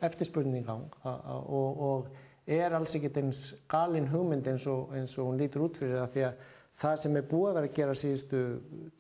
[0.10, 2.10] eftirspurning í gang og, og
[2.48, 6.46] er alls ekkert eins galin hugmynd eins og hún lítur út fyrir það því að
[6.78, 8.42] það sem er búið að vera að gera síðustu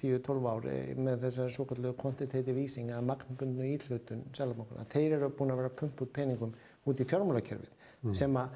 [0.02, 5.54] 10-12 ári með þessari svo kallu quantitative easing að magnbundnu íhlutun selabankuna, þeir eru búin
[5.54, 6.56] að vera að pumpa út peningum
[6.88, 8.16] út í fjármálakerfið mm.
[8.18, 8.56] sem að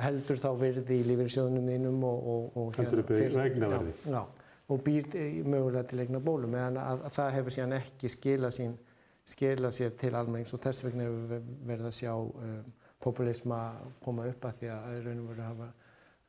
[0.00, 4.20] heldur þá verði í lífeyrissjóðunum þínum og, og, og heldur upp í eignaverði já,
[4.70, 5.08] og býr
[5.50, 8.76] mögulega til eigna bólum en að, að það hefur síðan ekki skila, sín,
[9.28, 12.70] skila sér til almennings og þess vegna hefur við verið að sjá um,
[13.02, 13.60] populisma
[14.04, 15.70] koma upp að því að raun og veru hafa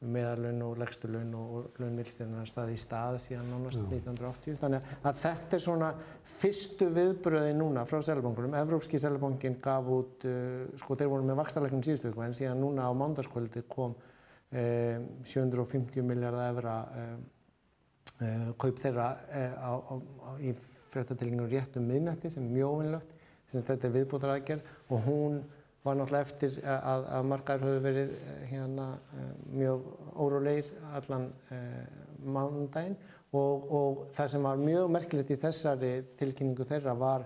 [0.02, 3.86] meðarlaun og legstulaun og launvilstirna staði í stað síðan nánast Já.
[3.86, 4.58] 1980.
[4.62, 5.90] Þannig að þetta er svona
[6.32, 8.56] fyrstu viðbröði núna frá Sælabankunum.
[8.58, 12.90] Evrópski Sælabankin gaf út, uh, sko þeir voru með vakstarleiknum síðustu viku en síðan núna
[12.90, 20.54] á mándaskvöldi kom uh, 750 miljardar efra uh, kaup þeirra á, á, á, í
[20.92, 23.18] fréttatillingu réttum miðnætti sem er mjög ofinlögt.
[23.52, 25.42] Þetta er viðbútaraðgerð og hún
[25.84, 29.88] var náttúrulega eftir að, að margar höfðu verið eh, hérna eh, mjög
[30.22, 31.84] órólegir allan eh,
[32.22, 32.98] mánundaginn
[33.32, 37.26] og, og það sem var mjög merkilegt í þessari tilkynningu þeirra var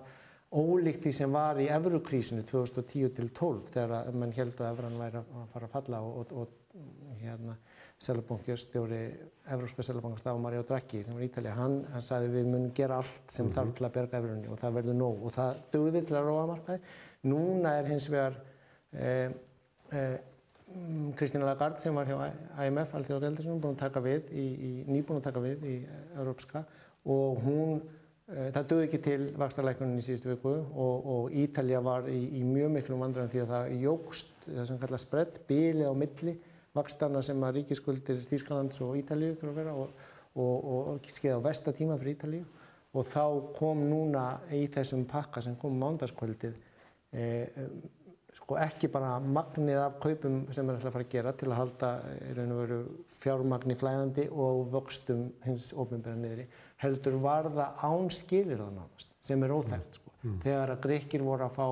[0.56, 5.20] ólíkt því sem var í Evrukrísinu 2010 til 12 þegar mann held að Evran væri
[5.20, 7.56] að fara að falla og, og, og hérna
[7.98, 9.02] Sælabankjastjóri,
[9.48, 13.32] Evróska Sælabankastaf Mario Draghi sem var í Ítalija, hann, hann sagði við munum gera allt
[13.32, 13.54] sem mm -hmm.
[13.56, 16.46] þarf til að berga Evrunni og það verður nóg og það dögðir til að róa
[16.46, 16.80] markaði
[17.26, 18.38] Núna er hins vegar
[18.94, 19.30] eh,
[19.92, 20.16] eh,
[21.16, 22.16] Kristína Lagarde sem var hjá
[22.66, 25.76] IMF, Alþjóðareldarsunum, búin að taka við, í, í, nýbúin að taka við í
[26.18, 26.64] Európska
[27.06, 27.78] og hún,
[28.26, 32.42] e, það döði ekki til vakstarleikunum í síðustu viku og, og Ítalja var í, í
[32.42, 36.36] mjög miklum vandræðum því að það jógst það sem kalla spredd, bíli á milli
[36.76, 41.46] vakstarna sem að ríkiskuldir Þýskalands og Ítalju þurfa að vera og, og, og skeið á
[41.46, 42.44] vestatíma fyrir Ítalju
[42.96, 46.75] og þá kom núna í þessum pakka sem kom mándaskvöldið e,
[48.36, 51.58] sko ekki bara magnið af kaupum sem er alltaf að fara að gera til að
[51.60, 51.90] halda
[52.26, 52.78] í og veru
[53.16, 56.46] fjármagni flæðandi og vöxtum hins ofinbæra niðri
[56.82, 60.12] heldur var það án skilir það nánast sem er óþægt sko.
[60.22, 60.40] Mm.
[60.44, 61.66] Þegar að greikir voru að fá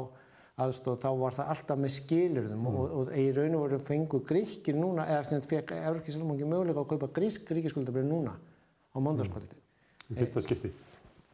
[0.64, 2.79] aðstóð þá var það alltaf með skilurðum mm.
[2.81, 6.85] og, og í raun og veru fengu greikir núna eða sem fekk Európski Salmongi möguleika
[6.85, 9.59] að kaupa grísk ríkiskuldabrið núna á mándaskvöldi.
[10.09, 10.18] Mm.
[10.20, 10.70] Fyrsta skipti.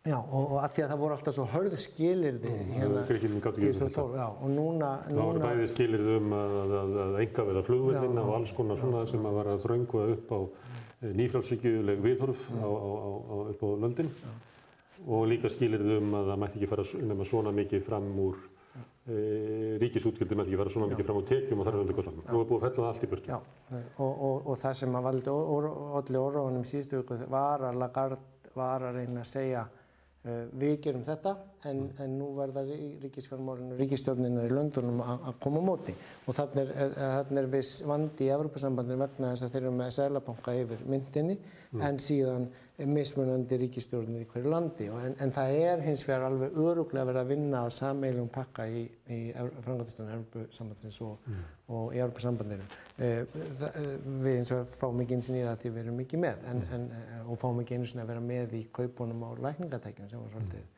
[0.01, 4.05] Já, og, og að því að það voru alltaf svo hörðu skilirði hérna í þessu
[4.17, 4.93] Já, og núna...
[5.05, 9.03] Það voru bæði skilirði um að, að, að enga veða flugveldina og alls konar svona
[9.11, 13.69] sem að var að þraunga upp á eh, nýfrálsíkjuleg viðhorf á, á, á, upp á
[13.83, 14.09] löndin.
[14.23, 14.31] Já.
[15.05, 19.19] og líka skilirði um að það mætti ekki fara nema svona mikið fram úr e,
[19.83, 20.95] ríkisútgjöldum mætti ekki fara svona já.
[20.95, 22.23] mikið fram úr tekjum og þar er allir góðsam.
[22.25, 23.35] Nú er búið að fella það allt í.
[23.35, 23.39] Já,
[24.01, 25.37] og, og, og það sem að valdi
[26.01, 29.80] allir orðunum síðustu viku var að Lagarde var að reyna að segja Eh,
[30.25, 31.37] við gerum þetta
[31.69, 32.03] en, mm.
[32.05, 32.65] en nú verða
[33.05, 35.95] ríkisfjármálinu, ríkistjórnina í löndunum að koma á móti
[36.25, 36.97] og þannig er, er,
[37.29, 41.37] eh, er viss vandi í Evropasambandinu vegna þess að þeir eru með sælabanka yfir myndinni
[41.37, 41.85] mm.
[41.87, 42.49] en síðan
[42.89, 47.33] mismunandi ríkistjórnir í hverju landi en, en það er hins vegar alveg öruglega verið að
[47.35, 51.45] vinna að sameilum pakka í, í frangatistunum Evropasambandsins og, mm.
[51.77, 52.69] og í Evropasambandinu.
[52.97, 53.21] Eh,
[53.69, 53.79] eh,
[54.25, 56.77] við eins og fáum ekki eins og nýða því við erum ekki með en, mm.
[56.79, 60.33] en, og fáum ekki eins og að vera með í kaupunum á lækningatækjum sem var
[60.39, 60.69] svolítið.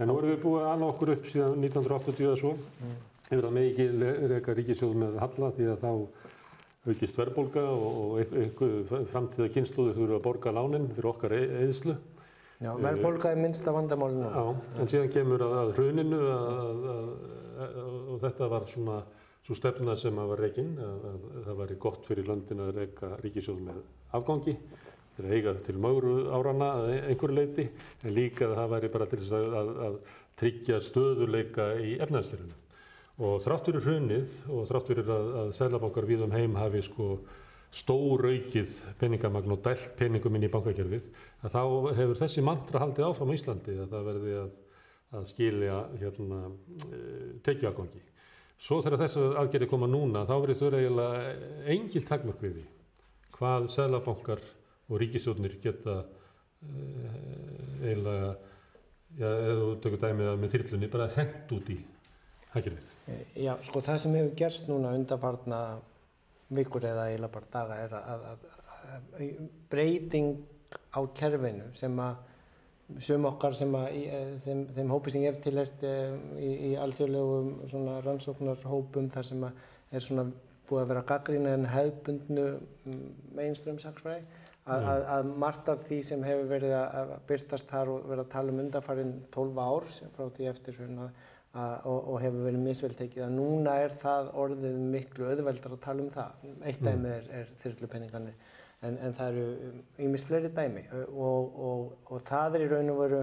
[0.00, 2.52] En nú erum við búið að alna okkur upp síðan 1980 eða svo.
[2.80, 2.94] Mm.
[3.28, 3.88] Hefur það ekki
[4.32, 5.92] reyka ríkisjóð með Halla því að þá
[6.82, 11.94] aukist verðbólga og einhver framtíða kynsluði þurfa að borga lánin fyrir okkar eðslu.
[12.62, 14.28] Já, verðbólga er minnsta vandamálinu.
[14.30, 17.76] Já, en síðan kemur að, að hruninu að, að,
[18.14, 18.98] og þetta var svona
[19.42, 21.06] svo stefna sem að var reygin, að
[21.46, 23.80] það væri gott fyrir löndin að reyka ríkisjóð með
[24.18, 24.54] afgangi,
[25.16, 27.68] til að eiga til mögru árana að einhverju leiti,
[28.02, 30.00] en líka að það væri bara til þess að
[30.40, 32.58] tryggja stöðuleika í efnaðskerfinu.
[33.22, 37.08] Og þrátt fyrir hrunið og þrátt fyrir að, að sælabankar við um heim hafi sko
[37.72, 41.04] stór aukið peningamagn og dælt peningum inn í bankakerfið,
[41.44, 41.62] að þá
[41.98, 44.50] hefur þessi mantra haldið áfram á Íslandi að það verði að,
[45.18, 46.40] að skilja hérna,
[46.88, 47.00] e,
[47.46, 48.02] tekjuagangi.
[48.62, 52.66] Svo þegar þess aðgerði koma núna, þá verður þau eiginlega engin takmörk við því
[53.42, 54.44] hvað sælabankar
[54.92, 55.98] og ríkistjónir geta
[56.60, 56.82] e,
[57.82, 58.32] eiginlega,
[59.16, 61.78] já, eða þú tökur dæmið að með þyrlunni, bara hendt út í
[62.52, 62.90] hagkerfið.
[63.40, 65.62] Já, sko það sem hefur gerst núna undanfarna
[66.52, 68.44] vikur eða eiginlega bara daga er að, að,
[68.92, 69.32] að
[69.72, 70.36] breyting
[70.92, 75.32] á kerfinu sem að sum okkar sem að í, eh, þeim, þeim hópi sem ég
[75.32, 80.26] hef tilhert eh, í, í alþjóðlegum svona rannsóknarhópum þar sem að er svona
[80.68, 82.46] búið að vera gaggrína en hefðbundnu
[83.38, 88.24] mainströmsaksfræði að, að, að margt af því sem hefur verið að byrtast þar og verið
[88.24, 91.08] að tala um undanfarinn 12 ár frá því eftir svona
[91.52, 96.04] og, og hefur verið misvel tekið að núna er það orðið miklu öðveldar að tala
[96.04, 96.46] um það.
[96.62, 96.88] Eitt mm.
[96.88, 98.36] dæmi er, er þyrlupenningarnir
[98.82, 99.72] en, en það eru
[100.06, 103.22] ímist fleiri dæmi og, og, og það er í raun og veru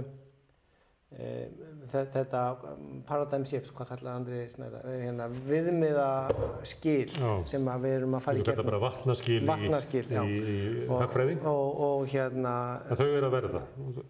[1.10, 6.10] þetta um, paradigm shift, hvað kallaði Andri Snæra, eh, hérna, viðmiða
[6.70, 7.32] skil já.
[7.50, 8.52] sem við erum að fara í gegnum.
[8.52, 10.44] Þetta er bara vatnaskil, vatnaskil í, í,
[10.84, 12.54] í hagfræði og, og hérna...
[12.86, 13.64] En þau eru að verða.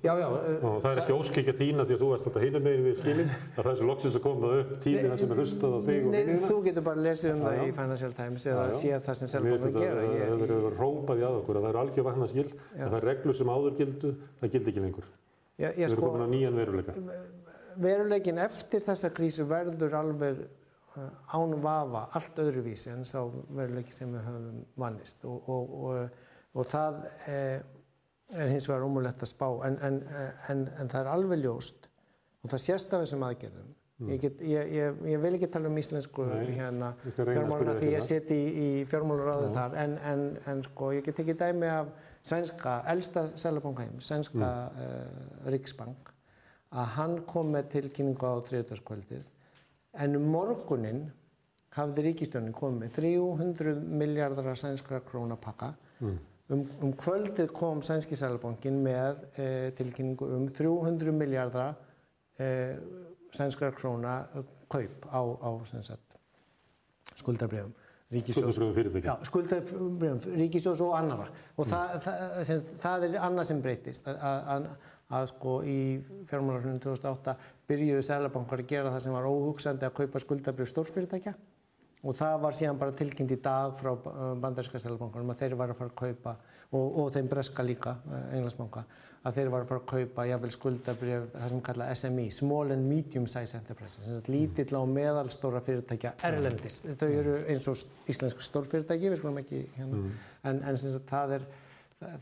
[0.03, 0.25] Já, já.
[0.27, 3.31] Og það er ekki óskikja þína því að þú ert alltaf heina meginn við skilin,
[3.55, 6.01] að það er svo loksins að koma upp tími það sem er hlustað á þig
[6.03, 6.25] og þína.
[6.27, 9.65] Nei, þú getur bara lesið um það í Financial Times eða séð það sem að
[9.79, 10.05] gera.
[10.19, 13.39] Það verður rópað í að okkur að það eru algjör vatnaskil, að það er reglur
[13.39, 15.11] sem áður gildu, það gildi ekki lengur.
[15.59, 16.13] Já, ég, sko,
[17.83, 24.13] veruleikin eftir þessa krísu verður alveg uh, án vafa allt öðruvísi en sá veruleiki sem
[24.15, 26.23] við höfum vannist og, og, og,
[26.55, 27.67] og það er,
[28.31, 29.99] er hins vegar ómulett að spá en, en,
[30.53, 31.89] en, en það er alveg ljóst
[32.39, 33.75] og það sést af þessum aðgerðum.
[34.07, 38.37] Ég, get, ég, ég, ég vil ekki tala um íslensku hérna, fjármáluna því ég seti
[38.37, 41.91] í, í fjármálaráðu þar en sko ég get ekki dæmi af
[42.23, 44.79] sænska, elsta selabankheim, sænska mm.
[44.85, 46.13] uh, Riksbank
[46.69, 49.29] að hann kom með tilkynningu á þriðdagskvöldið
[50.03, 51.05] en um morgunin
[51.77, 56.17] hafði ríkistjónin komið með 300 miljardar sænskra krónapakka mm.
[56.53, 61.77] um, um kvöldið kom sænski sælabankin með eh, tilkynningu um 300 miljardar
[62.37, 62.77] eh,
[63.35, 64.21] sænskra króna
[64.69, 65.49] kaup á, á
[67.19, 67.73] skuldarbreyfum
[68.09, 68.57] ríkisjós,
[70.81, 72.17] og annara og það, það,
[72.49, 74.15] sem, það er annað sem breytist að,
[74.55, 74.63] að,
[75.19, 75.79] að sko í
[76.29, 77.35] fjármálarhunum 2008
[77.69, 81.33] byrjuðu Sælabankar að gera það sem var óhugsandi að kaupa skuldabröf stórfyrirtækja.
[81.99, 83.91] Og það var síðan bara tilkynnt í dag frá
[84.39, 86.31] bandaríska Sælabankarum að þeir var að fara að kaupa
[86.71, 87.91] og, og þeim breska líka,
[88.31, 88.81] englandsbanka
[89.27, 92.87] að þeir var að fara að kaupa jáfnveil skuldabrjöf, það sem kalla SME, Small and
[92.87, 96.81] Medium Size Enterprises, lítill á meðalstóra fyrirtækja erlendis.
[96.99, 100.13] Þau eru eins og íslensk stórfyrirtæki, við skulum ekki hérna, mm.
[100.51, 101.47] en, en sem sagt, það er,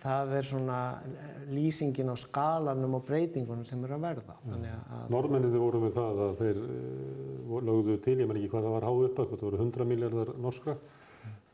[0.02, 0.82] það er svona
[1.54, 4.40] lýsingin á skalanum og breytingunum sem eru að verða.
[5.14, 8.90] Norðmenninni voru með það að þeir uh, lögðu til, ég menn ekki hvað það var
[8.90, 10.80] há upp að, það voru 100 miljardar norskra,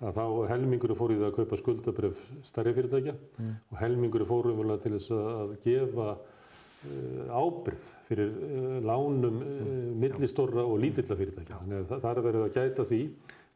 [0.04, 3.52] að þá helmingur fór í það að kaupa skuldabref stærri fyrirtækja mm.
[3.72, 9.70] og helmingur fór umvöla til þess að gefa uh, ábyrð fyrir uh, lánum uh,
[10.04, 11.62] millistorra og lítilla fyrirtækja.
[11.62, 13.02] Þannig að það er verið að gæta því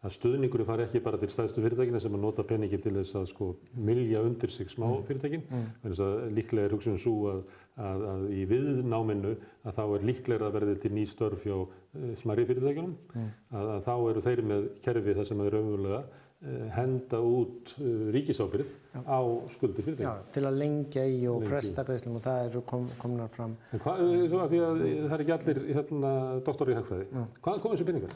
[0.06, 3.24] að stuðningur fari ekki bara til stæðstu fyrirtækina sem að nota peningi til þess að
[3.32, 5.48] sko milja undir sig smá fyrirtækin.
[5.82, 7.40] Þannig að líklega er hugsunum svo að,
[7.82, 9.34] að, að í viðnáminu
[9.66, 11.58] að þá er líklega að verði til ný störf hjá
[12.22, 12.94] smæri fyrirtækjunum.
[13.18, 16.04] Að, að þá eru þeir með kerfi þar sem er umvöluða
[16.76, 17.72] henda út
[18.14, 18.70] ríkisábyrð
[19.10, 19.20] á
[19.50, 20.12] skuldi fyrirtækja.
[20.12, 23.56] Já, til að lengja í og fresta greiðslum og það eru kom, komnar fram.
[23.74, 26.12] En hvað, þú að því að það er ekki allir hérna
[26.46, 27.08] doktor í hagfræði,
[27.42, 28.14] hvaðan kom þessu peningar?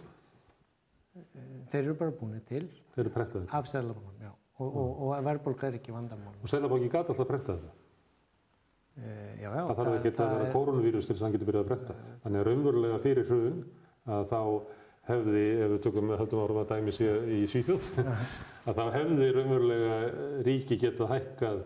[1.71, 2.63] Þeir eru bara búinir til.
[2.93, 3.47] Þeir eru prentaðir?
[3.57, 4.31] Af Sælabankan, já.
[4.61, 6.35] Og, og, og verðbólka er ekki vandamál.
[6.37, 7.73] Og Sælabanki gæti alltaf að prenta þetta?
[9.01, 9.63] E, já, já.
[9.65, 11.97] Það þarf ekki að vera koronavírus til þess að hann getur byrjað að prenta.
[12.23, 13.59] Þannig að raunverulega fyrir hrun
[14.11, 14.41] að þá
[15.09, 17.89] hefði, ef við tökum höldum árum að dæmi sér í Svíþjóð,
[18.69, 19.97] að þá hefði raunverulega
[20.47, 21.61] ríki getað hækkað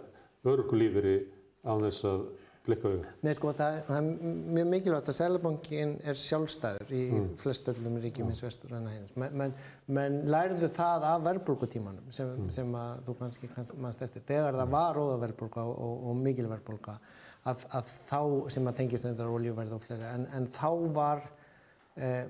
[0.55, 1.17] örgulífiri
[1.65, 2.25] á þess að
[2.65, 3.17] blikka auðvitað.
[3.25, 7.27] Nei, sko, það, það er mjög mikilvægt að Sælabankin er sjálfstæður í mm.
[7.41, 9.11] flest öllum ríkjum eins vestur en að hins.
[9.21, 9.53] Men, men,
[9.97, 12.47] men lærðu það af verðbólkutímanum sem, mm.
[12.55, 13.51] sem að þú kannski
[13.83, 14.25] mannst eftir.
[14.25, 16.97] Þegar það var róða verðbólka og, og, og mikil verðbólka
[17.45, 18.19] að, að þá,
[18.55, 21.21] sem að tengist nefndar oljuverð og fleiri, en, en þá var
[22.01, 22.23] eh,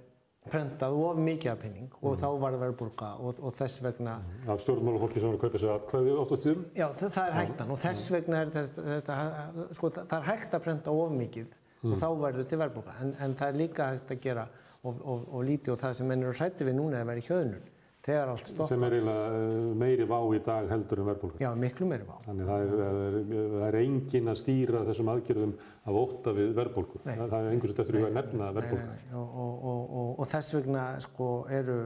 [0.51, 2.17] prentað of mikið af penning og mm.
[2.21, 4.15] þá var það verðbólka og, og þess vegna...
[4.51, 6.65] Af stjórnmálafólki sem var að kaupa sér atkvæði oft á stjórn?
[6.77, 10.57] Já, það, það er hættan og þess vegna er þetta, þetta sko, það er hægt
[10.57, 11.89] að prenta of mikið mm.
[11.89, 14.45] og þá verður til verðbólka en, en það er líka hægt að gera
[14.85, 17.23] og, og, og lítið og það sem menn eru hrætti við núna er að vera
[17.23, 17.71] í hjöðnun
[18.05, 18.71] þegar allt stoppar.
[18.71, 21.41] Sem er eiginlega meiri vá í dag heldur en verðbólka.
[21.41, 22.15] Já, miklu meiri vá.
[22.25, 25.53] Þannig það er, það er, er engin að stýra þessum aðgerðum
[25.89, 27.03] af óta við verðbólku.
[27.05, 28.73] Það, er einhvers veit eftir að nefna nei.
[29.15, 31.79] Og, og, og, og þess vegna sko, eru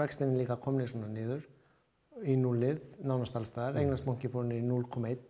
[0.00, 1.44] vextinni líka komnið svona nýður
[2.24, 3.76] í núlið, nánast allstaðar.
[3.76, 3.84] Mm.
[3.84, 5.28] Englandsbanki fór niður í 0,1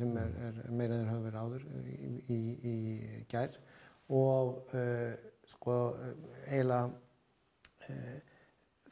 [0.00, 2.74] sem er, er meira en þeir hafa verið áður í, í, í
[3.28, 3.58] gær
[4.16, 5.12] og uh,
[5.50, 5.76] sko
[6.48, 8.29] eiginlega uh,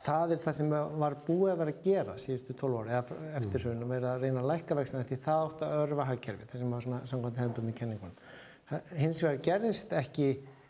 [0.02, 3.64] það er það sem var búið að vera að gera síðustu 12 ári eða eftir
[3.64, 6.62] hrun og verið að reyna að lækka vextina því það átt að örfa hagkerfi það
[6.62, 8.22] sem var svona samkvæmt hefðbundin kenningunum.
[9.00, 10.28] Hins vegar gerðist ekki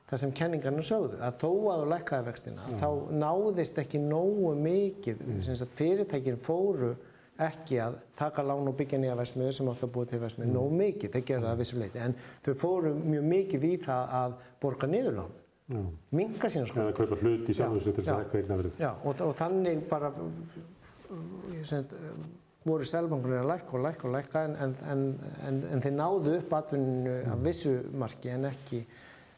[0.08, 2.80] það sem kenningarna sögðu að þó að þú lækkaði vextina mm.
[2.80, 2.88] þá
[3.24, 5.66] náðist ekki nógu mikið mm.
[5.76, 6.94] fyrirtækir fóru
[7.38, 10.56] ekki að taka lán og byggja nýja versmiður sem átt að búið til versmiður mm.
[10.56, 14.88] nógu mikið, þeir gerða það vissuleiti en þau fóru mjög mikið við það að borga
[14.90, 15.36] niður lán
[15.68, 16.80] minga sína sko.
[16.80, 18.78] Eða kaupa hlut í sjálfsög til þess að hækka eignaverðið.
[18.80, 20.12] Já, og, og þannig bara
[21.68, 21.84] sem,
[22.68, 25.04] voru selbankunir að lækka og lækka og lækka en, en,
[25.46, 27.30] en, en þeir náðu upp atvinninu mm.
[27.34, 28.80] af vissu marki en ekki,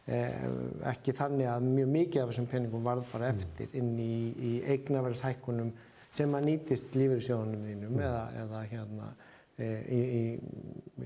[0.07, 0.47] eh,
[0.93, 5.75] ekki þannig að mjög mikið af þessum peningum varð bara eftir inn í, í eignaverðshækkunum
[6.11, 8.03] sem að nýtist lífeyrissjónunum þínum mm.
[8.07, 9.13] eða, eða hérna,
[9.59, 10.01] e, í,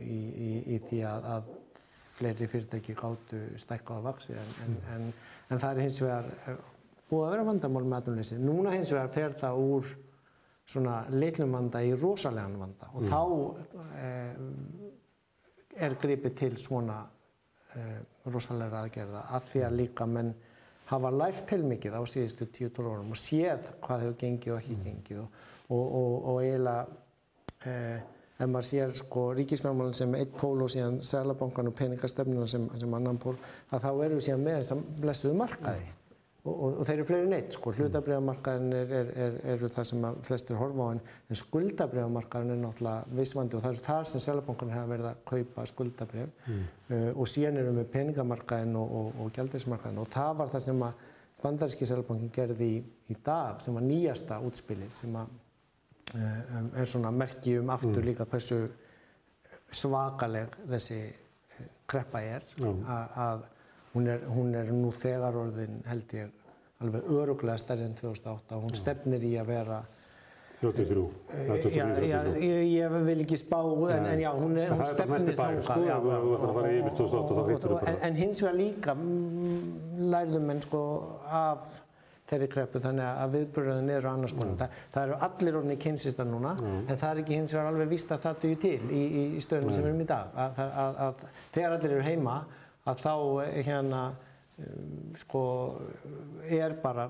[0.01, 1.53] í, í því að, að
[2.15, 5.12] fleiri fyrirtæki gáttu stækka á vaksi en, en, en,
[5.51, 6.59] en það er hins vegar eh,
[7.11, 8.41] búið að vera vandamál með atvinnuleysi.
[8.43, 9.93] Núna hins vegar fer það úr
[10.65, 13.09] svona litlum vanda í rosalegan vanda og mm.
[13.11, 13.21] þá
[14.01, 14.33] eh,
[15.85, 17.03] er gripið til svona
[17.77, 18.01] eh,
[18.33, 20.33] rosalega aðgerða að því að líka menn
[20.89, 24.79] hafa lært til mikið á síðustu 10-12 árum og séð hvað hefur gengið og ekki
[24.79, 24.85] mm.
[24.89, 25.39] gengið og,
[25.69, 26.83] og, og, og eiginlega
[27.69, 28.11] eh,
[28.45, 32.97] ef maður sér sko ríkisfjármálinn sem eitt pól og síðan Sælabankan og peningastefnuna sem, sem
[33.01, 33.36] annan pól
[33.70, 35.92] að þá eru við síðan með þess að blestuðu markaði
[36.45, 37.72] og, og, og þeir eru fleiri neitt sko.
[37.78, 43.16] Hlutabriðamarkaðin er, er, er, eru það sem flestir horfa á en, en skuldabriðamarkaðin er náttúrulega
[43.20, 46.61] vissvandi og það er þar sem Sælabankan hefur verið að kaupa skuldabrið mm.
[46.90, 51.09] uh, og síðan eru við peningamarkaðin og, og gjaldismarkaðin og það var það sem að
[51.45, 55.32] bandaríski Sælabankin gerði í, í dag sem var nýjasta útspilið sem að
[56.15, 58.07] Eh, er svona merki um aftur mm.
[58.07, 58.59] líka hversu
[59.75, 62.47] svakaleg þessi eh, kreppa er.
[62.61, 63.49] Að
[63.95, 66.31] hún er, hún er nú þegar orðin held ég
[66.85, 69.83] alveg öruglega stærri enn 2008 og hún stefnir í að vera
[70.61, 71.55] 33, já,
[72.07, 72.43] já, 33.
[72.47, 73.57] ég, ég vil ekki spá,
[73.91, 76.71] en, en já, hún, er, hún stefnir bær, þangað, já, ef þú ætlar að fara
[76.77, 77.95] yfir 2008 þá og- hittir þú og- bara.
[77.95, 79.65] en, en hins vegar líka mm,
[80.15, 80.83] lærðum menn sko
[81.41, 81.81] af
[82.31, 84.57] þeirri kreppu þannig að viðbröðin eru annars konar.
[84.61, 88.14] Það, það eru allir orðinni kynsistar núna en það er ekki hins vegar alveg víst
[88.14, 90.39] að það duði til í, í, í stöðunum sem við erum í dag.
[90.45, 92.39] Að, að, að, að þegar allir eru heima
[92.85, 93.14] að þá
[93.45, 94.03] eh, hérna
[94.57, 95.45] um, sko
[96.49, 97.09] er bara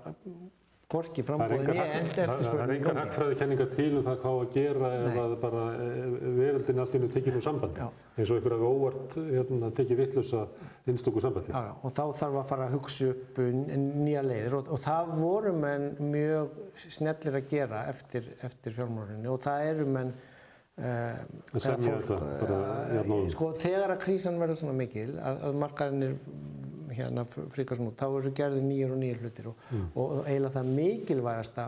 [0.95, 4.53] hvorki engar, ég hag- end það- það er engar hagfræðikenningar til um það hvað að
[4.55, 7.89] gera ef að bara eh, veröldin allt innu tekið úr sambandi.
[8.15, 10.45] Eins og hafi óvart hérna, tekið vittlösa
[10.87, 11.51] einstöku sambandi.
[11.51, 13.41] Já, já, og þá þarf að fara að hugsa upp
[14.05, 16.49] nýja leiðir og, og það voru menn mjög
[16.89, 20.13] snellir að gera eftir, eftir fjármálunni og það eru menn
[20.79, 21.19] uh,
[21.59, 22.61] semja þetta bara
[23.01, 23.29] jafnóðum.
[23.35, 26.17] sko, þegar að krísan verður svona mikil að, að markaðinir
[26.99, 29.89] hérna fríkast nú, þá eru gerði nýjir og nýjir hlutir og, Mm.
[29.95, 31.67] og, og eiginlega það mikilvægasta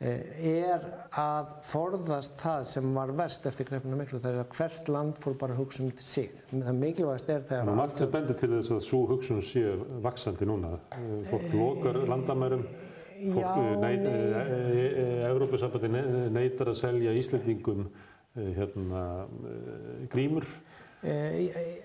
[0.00, 0.20] eh,
[0.62, 0.84] er
[1.18, 5.34] að forðast það sem var verst eftir greppuna miklu, það er að hvert land fór
[5.40, 6.30] bara hugsa um sig.
[6.52, 9.64] Það mikilvægast er þegar Það er margt sem bendir til þess að svo hugsun sé
[10.06, 10.76] vaksandi núna.
[10.92, 12.62] Eh, Fólk lokar landamærum,
[13.18, 13.96] eh, nei, nei.
[14.06, 15.26] nei.
[15.32, 17.88] Evrópusambandi ne- neitar að selja Íslendingum
[18.36, 19.26] eh, hérna,
[20.12, 20.46] grímur.
[21.02, 21.10] E,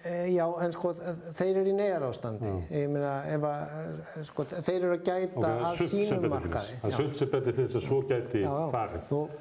[0.06, 0.90] e, já, en sko
[1.38, 2.50] þeir eru í neyjar ástandi.
[2.74, 6.78] Ég meina, ef að, sko, þeir eru að gæta Ok, það er að sínum markaði.
[6.82, 8.64] Það sumt sem til þess að svo gæti Já, já.
[8.74, 9.12] farið.
[9.20, 9.36] Og,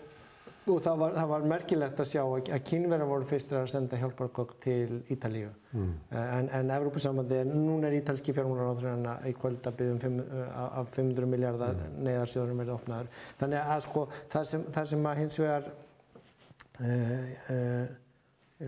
[0.63, 4.03] og það, var, það var merkilegt að sjá að, að kínverðar voru fyrstir að senda
[4.03, 5.55] hjálpargögg til Ítalíu.
[5.73, 5.97] Mm.
[6.21, 10.21] En, en Evrópusambandi, núna er ítalski fjármálaráðurinn í kvöld að byggja um fimm,
[10.53, 11.97] af 500 miljardar mm.
[12.11, 13.11] neyðarsjóðurum verið opnaður.
[13.41, 14.05] Þannig að sko,
[14.37, 17.99] það sem, það sem að hins vegar uh, uh,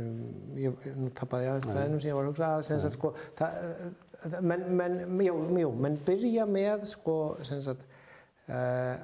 [0.00, 0.20] um,
[0.58, 4.38] ég, nú tapaði ég aðeins ræðinum sem ég var að hugsa að sagt sko það,
[4.50, 7.16] menn, menn, jú, jú, menn byrja með sko
[7.48, 7.84] sagt
[8.48, 9.02] uh,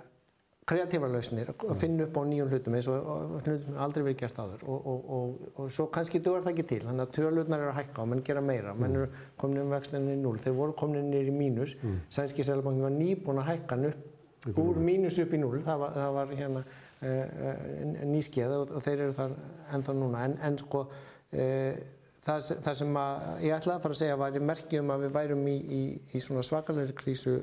[0.70, 4.38] kreatífa lausnir, að finna upp á nýjum hlutum eins og og hlutum aldrei verið gert
[4.38, 7.72] áður og, og, og, og svo kannski dugar það ekki til þannig að tölurnar eru
[7.72, 9.09] að hækka og menn gera meira menn eru
[9.41, 11.99] komin um vextinni í 0, þeir voru komin inn í mínus, mm.
[12.14, 16.14] sænski selbankin var nýbúin að hækka upp úr mínus upp í 0, það var, það
[16.18, 16.64] var hérna
[17.01, 19.37] nýskeið og, og þeir eru þar
[19.77, 20.25] ennþá núna.
[20.29, 21.79] En, en sko uh,
[22.25, 25.15] það, það sem að ég ætlaði að fara að segja var í merkjum að við
[25.17, 25.83] værum í, í,
[26.13, 27.37] í svona svakalegri krísu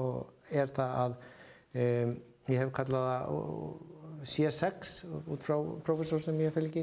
[0.00, 1.16] og er það að
[1.82, 2.14] um,
[2.52, 3.91] ég hef kallað uh,
[4.22, 4.92] C6
[5.32, 5.56] út frá
[5.86, 6.82] professor sem ég fylgi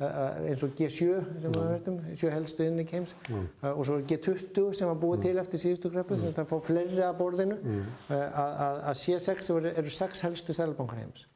[0.00, 4.06] uh, eins og G7 sem við verðum, sjö helstu innleik heims uh, og svo er
[4.10, 7.58] G20 sem var búið til eftir síðustu greppu sem það fá fleiri að borðinu.
[7.64, 11.26] Uh, að, að- að C6 eru, eru sex helstu sælbankar heims.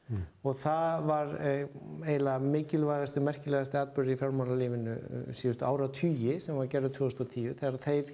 [0.42, 1.66] Og það var uh,
[2.02, 7.78] eiginlega mikilvægasti, merkilegasti atbyrði í fjármálalífinu uh, síðustu ára tugi sem var gerður 2010 þegar
[7.84, 8.10] þeir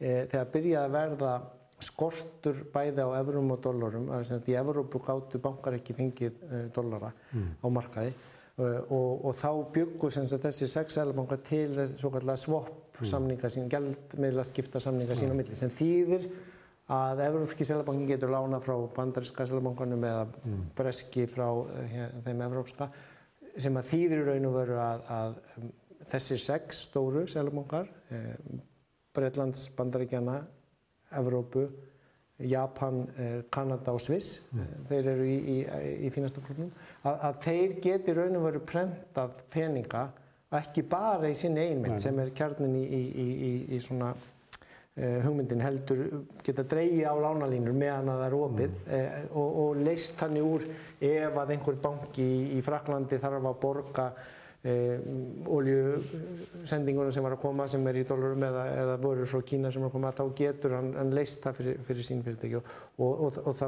[0.00, 1.30] eh, þegar byrjaði að verða
[1.82, 3.68] skortur bæði á evrum og
[4.26, 7.12] sagt, í Evrópu gáttu bankar ekki fengið uh, dollara
[7.62, 8.12] á markaði.
[8.58, 13.50] Uh, og, og þá byggu sem sagt, þessi sex sælabankar til svo kallega swap samninga
[13.54, 16.24] sín, gældmiðla skipta samninga sín á milli sem þýðir
[16.90, 20.24] að Evrópski sælabankin getur lána frá bandarinska sælabankanum eða
[20.74, 22.90] breski frá uh, hér, þeim evrópska
[23.58, 25.70] sem að þýðir í raun og veru að, að um,
[26.10, 28.62] þessir sex stóru sælabankar um,
[29.14, 30.40] Breitlands, Bandaríkjana,
[31.16, 31.66] Evrópu,
[32.38, 34.72] Japan, eh, Kanada og Sviss, mm.
[34.88, 35.58] þeir eru í, í,
[36.06, 36.70] í fínasta klubnum,
[37.02, 40.08] að, að þeir geti raun og veru prentað peninga
[40.56, 45.18] ekki bara í sinni einmitt sem er kjarnin í, í, í, í, í svona uh,
[45.26, 46.00] hugmyndin heldur
[46.44, 49.28] geta dreigið á lánalínur meðan að það er opið mm.
[49.34, 50.64] og, og leist þannig úr
[51.10, 54.34] ef að einhver banki í, Fraklandi þarf að borga eh,
[55.58, 59.82] oljusendingunum sem var að koma sem er í dólarum eða, eða vorur frá Kína sem
[59.82, 63.38] er að koma þá getur hann, hann leist það fyrir, fyrir sín fyrirtæki og, og,
[63.44, 63.62] og,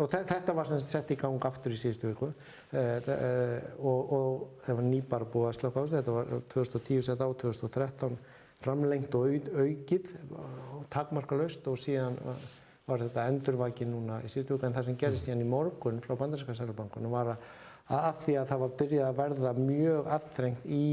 [0.00, 2.30] og þetta var sett í gang aftur í síðustu viku
[2.72, 7.20] eh, eh, og, það var nýbar búið að slaka á þessu, þetta var 2010 sett
[7.20, 8.16] á 2013
[8.64, 12.46] framlengt og au- aukið og takmarkalaust og síðan var-
[12.86, 16.14] var þetta endurvækið núna í síðustu viku en það sem gerist síðan í morgun frá
[16.16, 17.48] bandarinska sælubankunum var að,
[17.86, 20.86] að því að það var byrjað að verða mjög aðþrengt í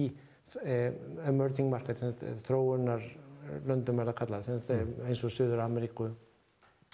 [0.63, 0.91] eh,
[1.29, 2.03] emerging markets,
[2.45, 3.07] þróunar
[3.67, 6.11] löndum er að kalla það, eh, eins og Suður Ameríku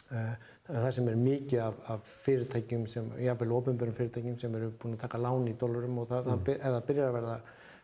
[0.10, 4.96] Eh, það sem er mikið af, af fyrirtækjum sem, jáfnveil ofinbjörnum fyrirtækjum sem eru búin
[4.96, 7.36] að taka lán í dólarum og það, ef það byrjar að verða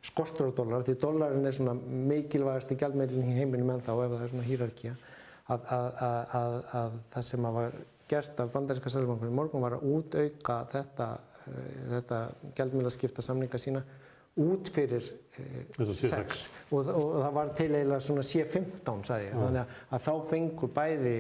[0.09, 1.75] skortur á dólar, því dólarin er svona
[2.09, 6.57] mikilvægasti gjaldmeilin í heiminum en þá ef það er svona hýrarkía að, að, að, að,
[6.81, 7.77] að það sem var
[8.09, 11.09] gert af bandarinska sælbankunum í morgun var að útauka þetta,
[11.45, 12.21] þetta
[12.57, 13.83] gjaldmeila skipta samninga sína
[14.41, 15.24] út fyrir Þess að C6.
[15.35, 20.11] 6 og, og, og það var til eiginlega svona C15 sagði ég, þannig að, þá
[20.31, 21.15] fengu bæði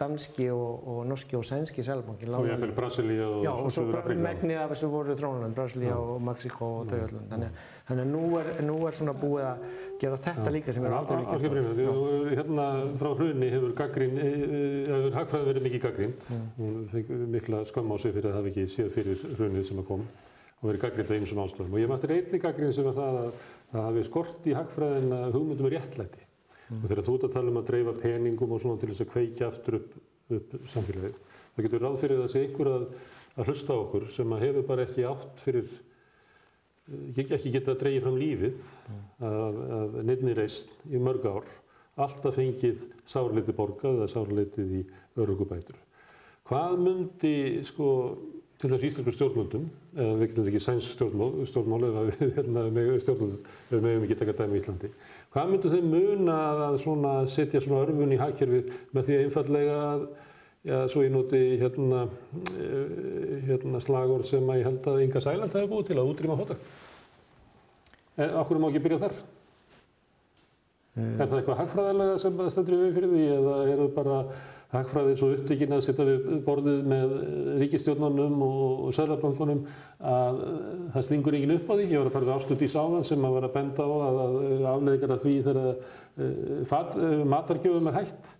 [0.00, 4.02] danski og, og norski og sænski selbankin Og ég fyrir Brasilíu og Já, og bara
[4.04, 4.24] Afríka.
[4.26, 7.26] megnið af þessu voru þrónuland, Brasilia og Mexiko og öllum.
[7.30, 9.66] Þannig, þannig að nú er, nú er svona búið að
[10.00, 11.38] gera þetta líka sem er aldrei líka.
[12.36, 12.68] Hérna
[13.00, 15.86] frá hrunni hefur gaggrín, hefur hagfræði verið mikið
[16.92, 20.02] fengi mikla skömm á sig fyrir að hafa ekki séð fyrir hrunið sem að kom
[20.60, 21.74] og verið gaggrínt að einu svona ástöðum.
[21.74, 23.26] Og ég mætti einni gaggrín sem var það að
[23.72, 26.22] það hafi skort í hagfræðina hugmyndum og réttlæti.
[26.76, 29.12] Og þegar þú ert að tala um að dreifa peningum og svona til þess að
[29.12, 29.92] kveikja aftur upp,
[30.38, 31.18] upp samfélagið.
[31.56, 32.88] Það getur ráð fyrir að sé einhver að,
[33.36, 35.68] að hlusta á okkur sem að hefur bara ekki átt fyrir
[36.86, 38.60] ég ekki geta að dreyja fram lífið
[39.26, 41.48] af, af nefni reist í mörg ár,
[41.98, 44.82] alltaf fengið sárleiti borgað eða sárleitið í
[45.18, 45.78] örugubætur.
[46.46, 47.36] Hvað myndi
[47.66, 47.88] sko
[48.56, 54.06] til þess íslensku stjórnmöndum, eða við getum ekki sæns stjórnmál, stjórnmál eða við hérna meðum
[54.06, 54.92] ekki taka dæmi í Íslandi.
[55.34, 56.36] Hvað myndu þeim muna
[56.68, 59.80] að svona setja svona örfun í hagkerfið með því að einfallega
[60.66, 62.08] Já, svo ég noti hérna,
[62.58, 66.38] eh, hérna slagord sem að ég held að Inga Sæland hefði búið til að útrýma
[66.40, 66.64] fátækt.
[68.16, 69.14] En okkur má ekki byrja þar?
[70.96, 74.18] Er það eitthvað hagfræðilega sem stendur við fyrir því eða er það bara
[74.76, 77.14] hagfræðið svo upptekinn að setja við borðið með
[77.62, 79.62] ríkistjórnunum og, sælarböngunum
[80.12, 80.58] að eh,
[80.94, 81.86] það stingur enginn upp á því?
[81.90, 84.20] Ég var að fara við ástut í sáðan sem að vera að benda á að,
[84.24, 88.30] að afleðingar af því þegar uh, matargjöfum er hætt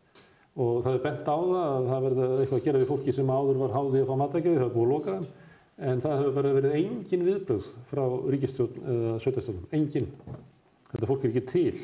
[0.56, 3.34] og það er bent á það að það verði eitthvað að gera við fólki sem
[3.36, 5.28] áður var háðið að fá matargjöfi, það hefur búið að loka þeim
[5.76, 10.08] en það hefur bara verið engin viðbröð frá ríkistjórn eða sveitastjórnum, engin.
[10.92, 11.80] Þetta fólk er ekki til.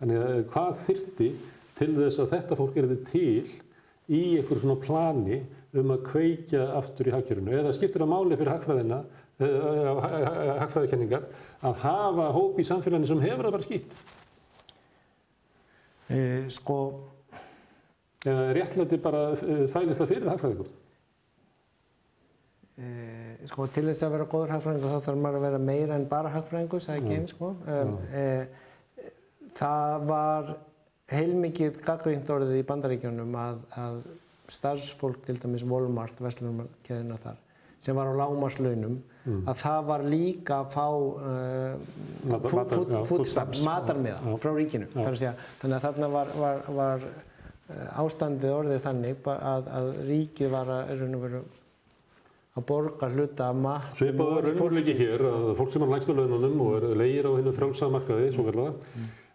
[0.00, 1.28] Þannig að hvað þyrti
[1.78, 3.44] til þess að þetta fólk er til
[4.10, 5.40] í einhverjum svona plani
[5.80, 8.98] um að kveikja aftur í hagkerfinu eða skiptir það máli fyrir hagfræðina,
[9.40, 11.28] hagfræðikenningar
[11.68, 13.96] að hafa hóp í samfélaginu sem hefur það bara skýtt.
[16.10, 16.80] E, sko,
[18.20, 20.72] Eða er réttlæti bara eh, þvælist það fyrir hagfræðingum?
[22.80, 22.88] e,
[23.48, 26.32] sko, til þess að vera góður hagfræðingur þá þarf maður að vera meira en bara
[26.34, 27.52] hagfræðingur, sagði ekki einn, sko.
[27.68, 28.24] Um, e,
[29.56, 30.52] það var
[31.10, 34.00] heilmikið gaggrínt orðið í bandaríkjunum að, að
[34.50, 37.38] starfsfólk, til dæmis Walmart, vestlunumkeðina þar,
[37.80, 38.98] sem var á lámarslaunum,
[39.46, 41.74] að það var líka að fá uh,
[43.66, 44.90] matarmiða frá ríkinu.
[44.94, 50.52] Þar að þannig að þarna var, var, var uh, ástandið orðið þannig að, að ríkið
[50.56, 50.84] var að,
[52.58, 53.88] að borga hluta af mat.
[53.98, 57.54] Svipað var raunveruleiki hér að fólk sem er lægstu laununum og er leigir á hennu
[57.56, 58.72] frjálsa markaði, svo kallega,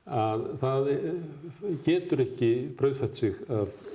[0.06, 1.12] að það eh,
[1.86, 3.86] getur ekki brauðfætt sig af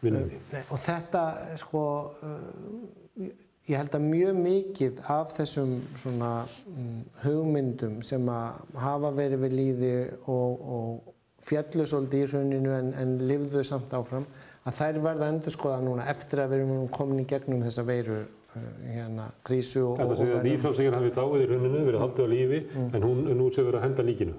[0.00, 0.40] vinnunni.
[0.52, 1.22] Nei, og þetta,
[1.60, 1.84] sko,
[2.22, 3.24] uh,
[3.68, 6.32] ég held að mjög mikið af þessum svona
[6.70, 9.94] um, hugmyndum sem að hafa verið við líði
[10.30, 14.26] og, og fjallu svolítið í hruninu en, en lifðu samt áfram,
[14.68, 18.22] að þær verða endur skoða núna eftir að við erum komin í gegnum þessa veiru
[18.50, 22.28] hérna, krísu og, Þetta og, segir að nýfrálsingin hafi dáið í rauninu, verið haldið á
[22.32, 24.38] lífi, en hún er nú sé verið að henda líkinu.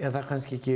[0.00, 0.74] Er kannski ekki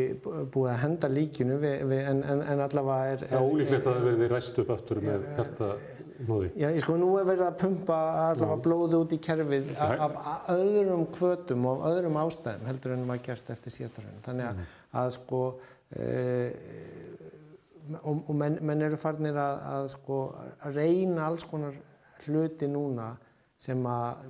[0.52, 3.22] búið að henda líkinu við, við, en, en, en allavega er...
[3.22, 6.50] Það er ólíklegt að það verði ræst upp aftur með hjartanóði.
[6.52, 7.96] Já, ég sko, nú er verið að pumpa
[8.26, 13.24] allavega blóði út í kerfið af, af öðrum kvötum og öðrum ástæðum heldur en maður
[13.30, 14.22] gert eftir síðastarinn.
[14.28, 14.62] Þannig að,
[15.00, 15.42] að sko,
[15.96, 16.08] e,
[18.02, 20.22] og, og menn, menn eru farnir að, að sko,
[20.60, 21.80] að reyna alls konar
[22.26, 23.14] hluti núna
[23.56, 24.26] sem að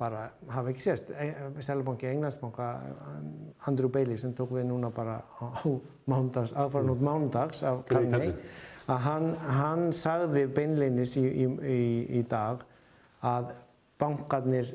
[0.00, 1.12] bara hafa ekki sést.
[1.60, 2.68] Sælabanki Englandsbanka,
[3.68, 5.46] Andrew Bailey sem tók við núna bara á
[6.10, 8.32] mándags, aðfaran út mándags af Carney,
[8.88, 11.80] að hann, hann sagði beinleinis í, í, í,
[12.20, 12.64] í dag
[13.20, 13.52] að
[14.00, 14.72] bankarnir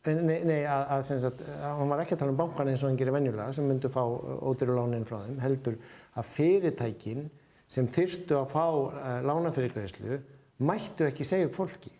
[0.00, 2.88] Nei, nei að, að, sagt, að hann var ekki að tala um bankan eins og
[2.88, 4.00] hann gerir venjulega sem myndu fá
[4.48, 5.74] ódýrulánin frá þeim heldur
[6.16, 7.26] að fyrirtækin
[7.68, 10.16] sem þyrstu að fá uh, lánafyrirgræðslu
[10.64, 11.92] mættu ekki segja upp fólki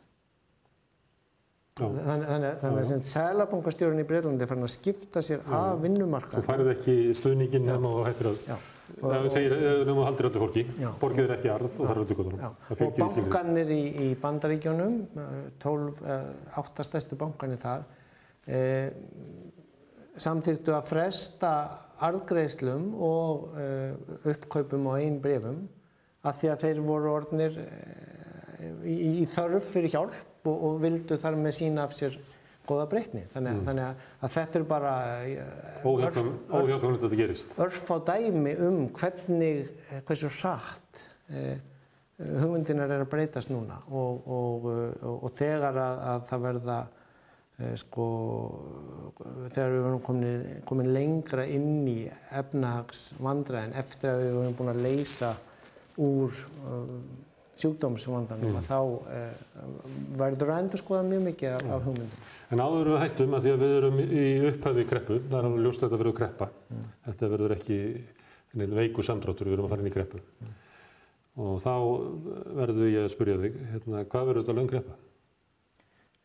[1.80, 5.54] Þannig, þannig, að sælabankastjórun í Breitlandi farin að skipta sér Já.
[5.58, 6.36] af vinnumarka.
[6.36, 8.66] Þú færið ekki stuðningin nema og hættir að...
[9.00, 10.62] Það segir að haldir öllu fólki,
[10.98, 12.24] borgið er ekki arð og það er öllu.
[12.40, 14.96] Það Og bankanir í, í bandaríkjónum,
[15.62, 16.00] 12,
[16.58, 17.84] átta stærstu bankanir þar,
[18.50, 18.90] eh,
[20.20, 21.52] samþyktu að fresta
[22.00, 23.94] arðgreiðslum og eh,
[24.32, 25.62] uppkaupum á einn brefum
[26.26, 31.18] að því að þeir voru orðnir eh, í, í þörf fyrir hjálp og, og vildu
[31.20, 32.18] þar með sína af sér
[32.68, 33.24] góða breytni.
[33.32, 33.64] Þannig, mm.
[33.66, 34.04] þannig að,
[34.36, 34.92] þetta er bara
[35.24, 35.40] eh,
[35.80, 36.20] örf-
[36.60, 37.56] Óhjákvæmlega þetta gerist.
[37.64, 41.02] örfá dæmi um hvernig, eh, hversu hratt
[41.34, 41.58] eh,
[42.20, 44.66] hugmyndinar er að breytast núna og, og,
[45.02, 46.78] og, og þegar að, að það verða
[47.58, 48.06] eh, sko,
[49.54, 51.98] þegar við vorum komin, komin lengra inn í
[52.42, 55.32] efnahagsvandræðin eftir að við vorum búin að leysa
[56.00, 56.92] úr uh,
[57.62, 58.58] sjúkdómsvandanum Mm.
[58.60, 59.66] að þá uh,
[60.20, 62.28] verður að endur skoða mjög mikið af, af hugmyndum.
[62.50, 65.66] En áður við hættum að því að við erum í upphafi kreppu, það er alveg
[65.66, 66.48] ljóst að þetta verður kreppa.
[67.04, 67.76] Þetta verður ekki
[68.80, 70.22] veiku samdráttur, við erum að fara inn í kreppu.
[71.40, 71.74] Og þá
[72.58, 74.96] verður ég að spyrja þig, hérna, hvað verður þetta löng kreppa?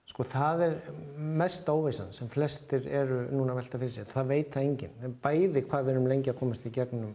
[0.06, 0.74] Sko það er
[1.42, 4.10] mest óvissan sem flestir eru núna að velta fyrir sér.
[4.10, 5.16] Það veit það enginn.
[5.24, 7.14] Bæði hvað við erum lengi að komast í gegnum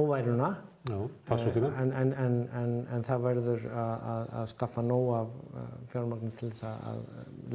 [0.00, 0.50] óværuna
[0.84, 1.70] Já, farsóttina.
[1.80, 4.08] en, en, en, en, en það verður að,
[4.40, 5.62] að, skaffa nóg af uh,
[5.92, 7.06] fjármagnum til þess að,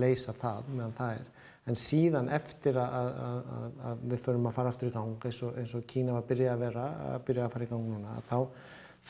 [0.01, 1.27] leysa það meðan það er.
[1.69, 5.59] En síðan eftir að, að, að við förum að fara aftur í gang eins og,
[5.61, 8.15] eins og Kína var að byrja að vera, að byrja að fara í gang núna,
[8.25, 8.39] þá,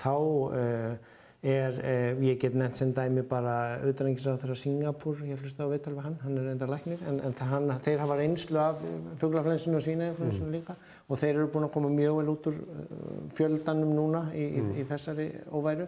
[0.01, 5.63] þá uh, er, uh, ég get nefnt sem dæmi bara auðvitaðingisráður af Singapúr, ég hlusta
[5.63, 8.83] á viðtal við hann, hann er enda læknir, en, en hann, þeir hafa reynslu af
[9.21, 10.75] fuglaflensinu og svínainflensinu líka
[11.07, 12.93] og þeir eru búin að koma mjög vel út úr uh,
[13.37, 15.87] fjöldanum núna í, í, í þessari óværu.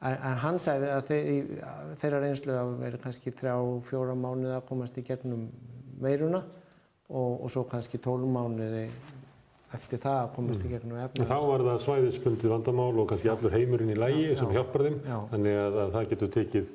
[0.00, 1.50] En, hann sagði að þeir,
[2.00, 3.56] þeirra reynslu að vera kannski þrjá,
[3.88, 5.48] fjóra mánuði að komast í gegnum
[6.00, 6.44] veiruna
[7.10, 8.86] og, og svo kannski tólf mánuði
[9.76, 13.54] eftir það að komast í gegnum En þá var það svæðisbundið vandamál og kannski allur
[13.54, 14.56] heimurinn í lægi sem já.
[14.58, 15.00] hjálpar þeim.
[15.06, 15.18] Já.
[15.30, 16.70] Þannig að, að það getur tekið,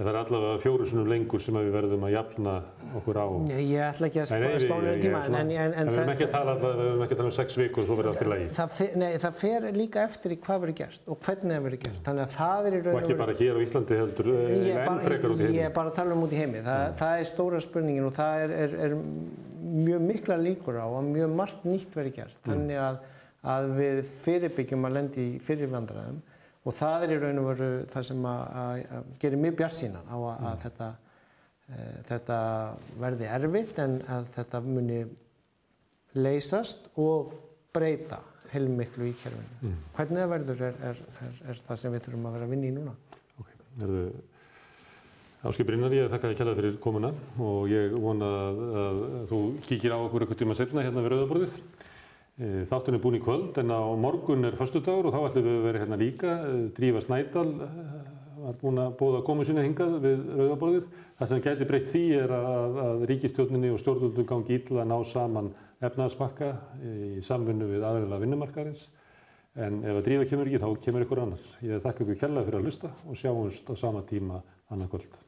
[0.00, 2.52] en það er allavega fjóru sinnum lengur sem við verðum að jafna
[3.00, 3.26] okkur á.
[3.50, 5.98] Ég, ég ætla ekki að spána ég- um ég- tíma, en, en, en, en við
[5.98, 8.46] höfum ekki að tala um sex vikur og svo verður allt í lægi.
[8.56, 12.00] það, nei, það fer líka eftir í hvað verður gert og hvernig það verður gert.
[12.06, 14.86] Þannig að það er í Og raun ekki bara hér á Íslandi heldur, Ég eh,
[14.86, 15.66] bara- frekar út í Ég heimi.
[15.66, 16.62] er bara að tala um út í heimi.
[16.70, 18.96] Það, er stóra spurningin og það er
[19.60, 22.40] mjög mikla líkur á að mjög margt nýtt verið gert.
[22.46, 22.98] Þannig að,
[23.54, 26.20] að við fyrirbyggjum að lendi í fyrirvandræðum
[26.60, 29.78] og það er í raun og veru það sem að, að, að gerir mjög bjart
[29.78, 30.88] sínan á að, að þetta,
[31.66, 32.40] e, þetta
[33.04, 34.98] verði erfitt en að þetta muni
[36.18, 37.32] leysast og
[37.74, 39.72] breyta heilmiklu í kerfinu.
[39.96, 42.68] Hvernig það verður er, er, er, er það sem við þurfum að vera að vinna
[42.68, 42.96] í núna.
[43.38, 43.52] Ok,
[45.40, 47.10] erðu, Áskip Brynjar, ég þakka þér kjærlega fyrir komuna
[47.40, 48.98] og ég vona að, að
[49.30, 51.54] þú kíkir á okkur eitthvað tíma setna hérna við Rauðaborðið.
[52.40, 55.56] Eh, Þáttun er búin í kvöld en á morgun er föstudagur og þá ætlum við
[55.56, 56.34] að vera hérna líka.
[56.44, 57.80] Eh, Drífa Snædal eh,
[58.40, 60.92] var búin að bóða komu sinni hingað við Rauðaborðið.
[61.20, 64.96] Það sem gæti breytt því er að, að ríkistjórninni og stjórnvöldum gangi illa að ná
[65.08, 66.52] saman efnaðarsmakka
[66.84, 68.84] í samvinnu við aðriðlega vinnumarkarins.
[69.56, 71.48] En ef að drífa kemur ekki, þá kemur ykkur annar.
[71.64, 75.20] Ég þakka ykkur kærlega fyrir að hlusta og sjáumst á sama tíma annað kvöld.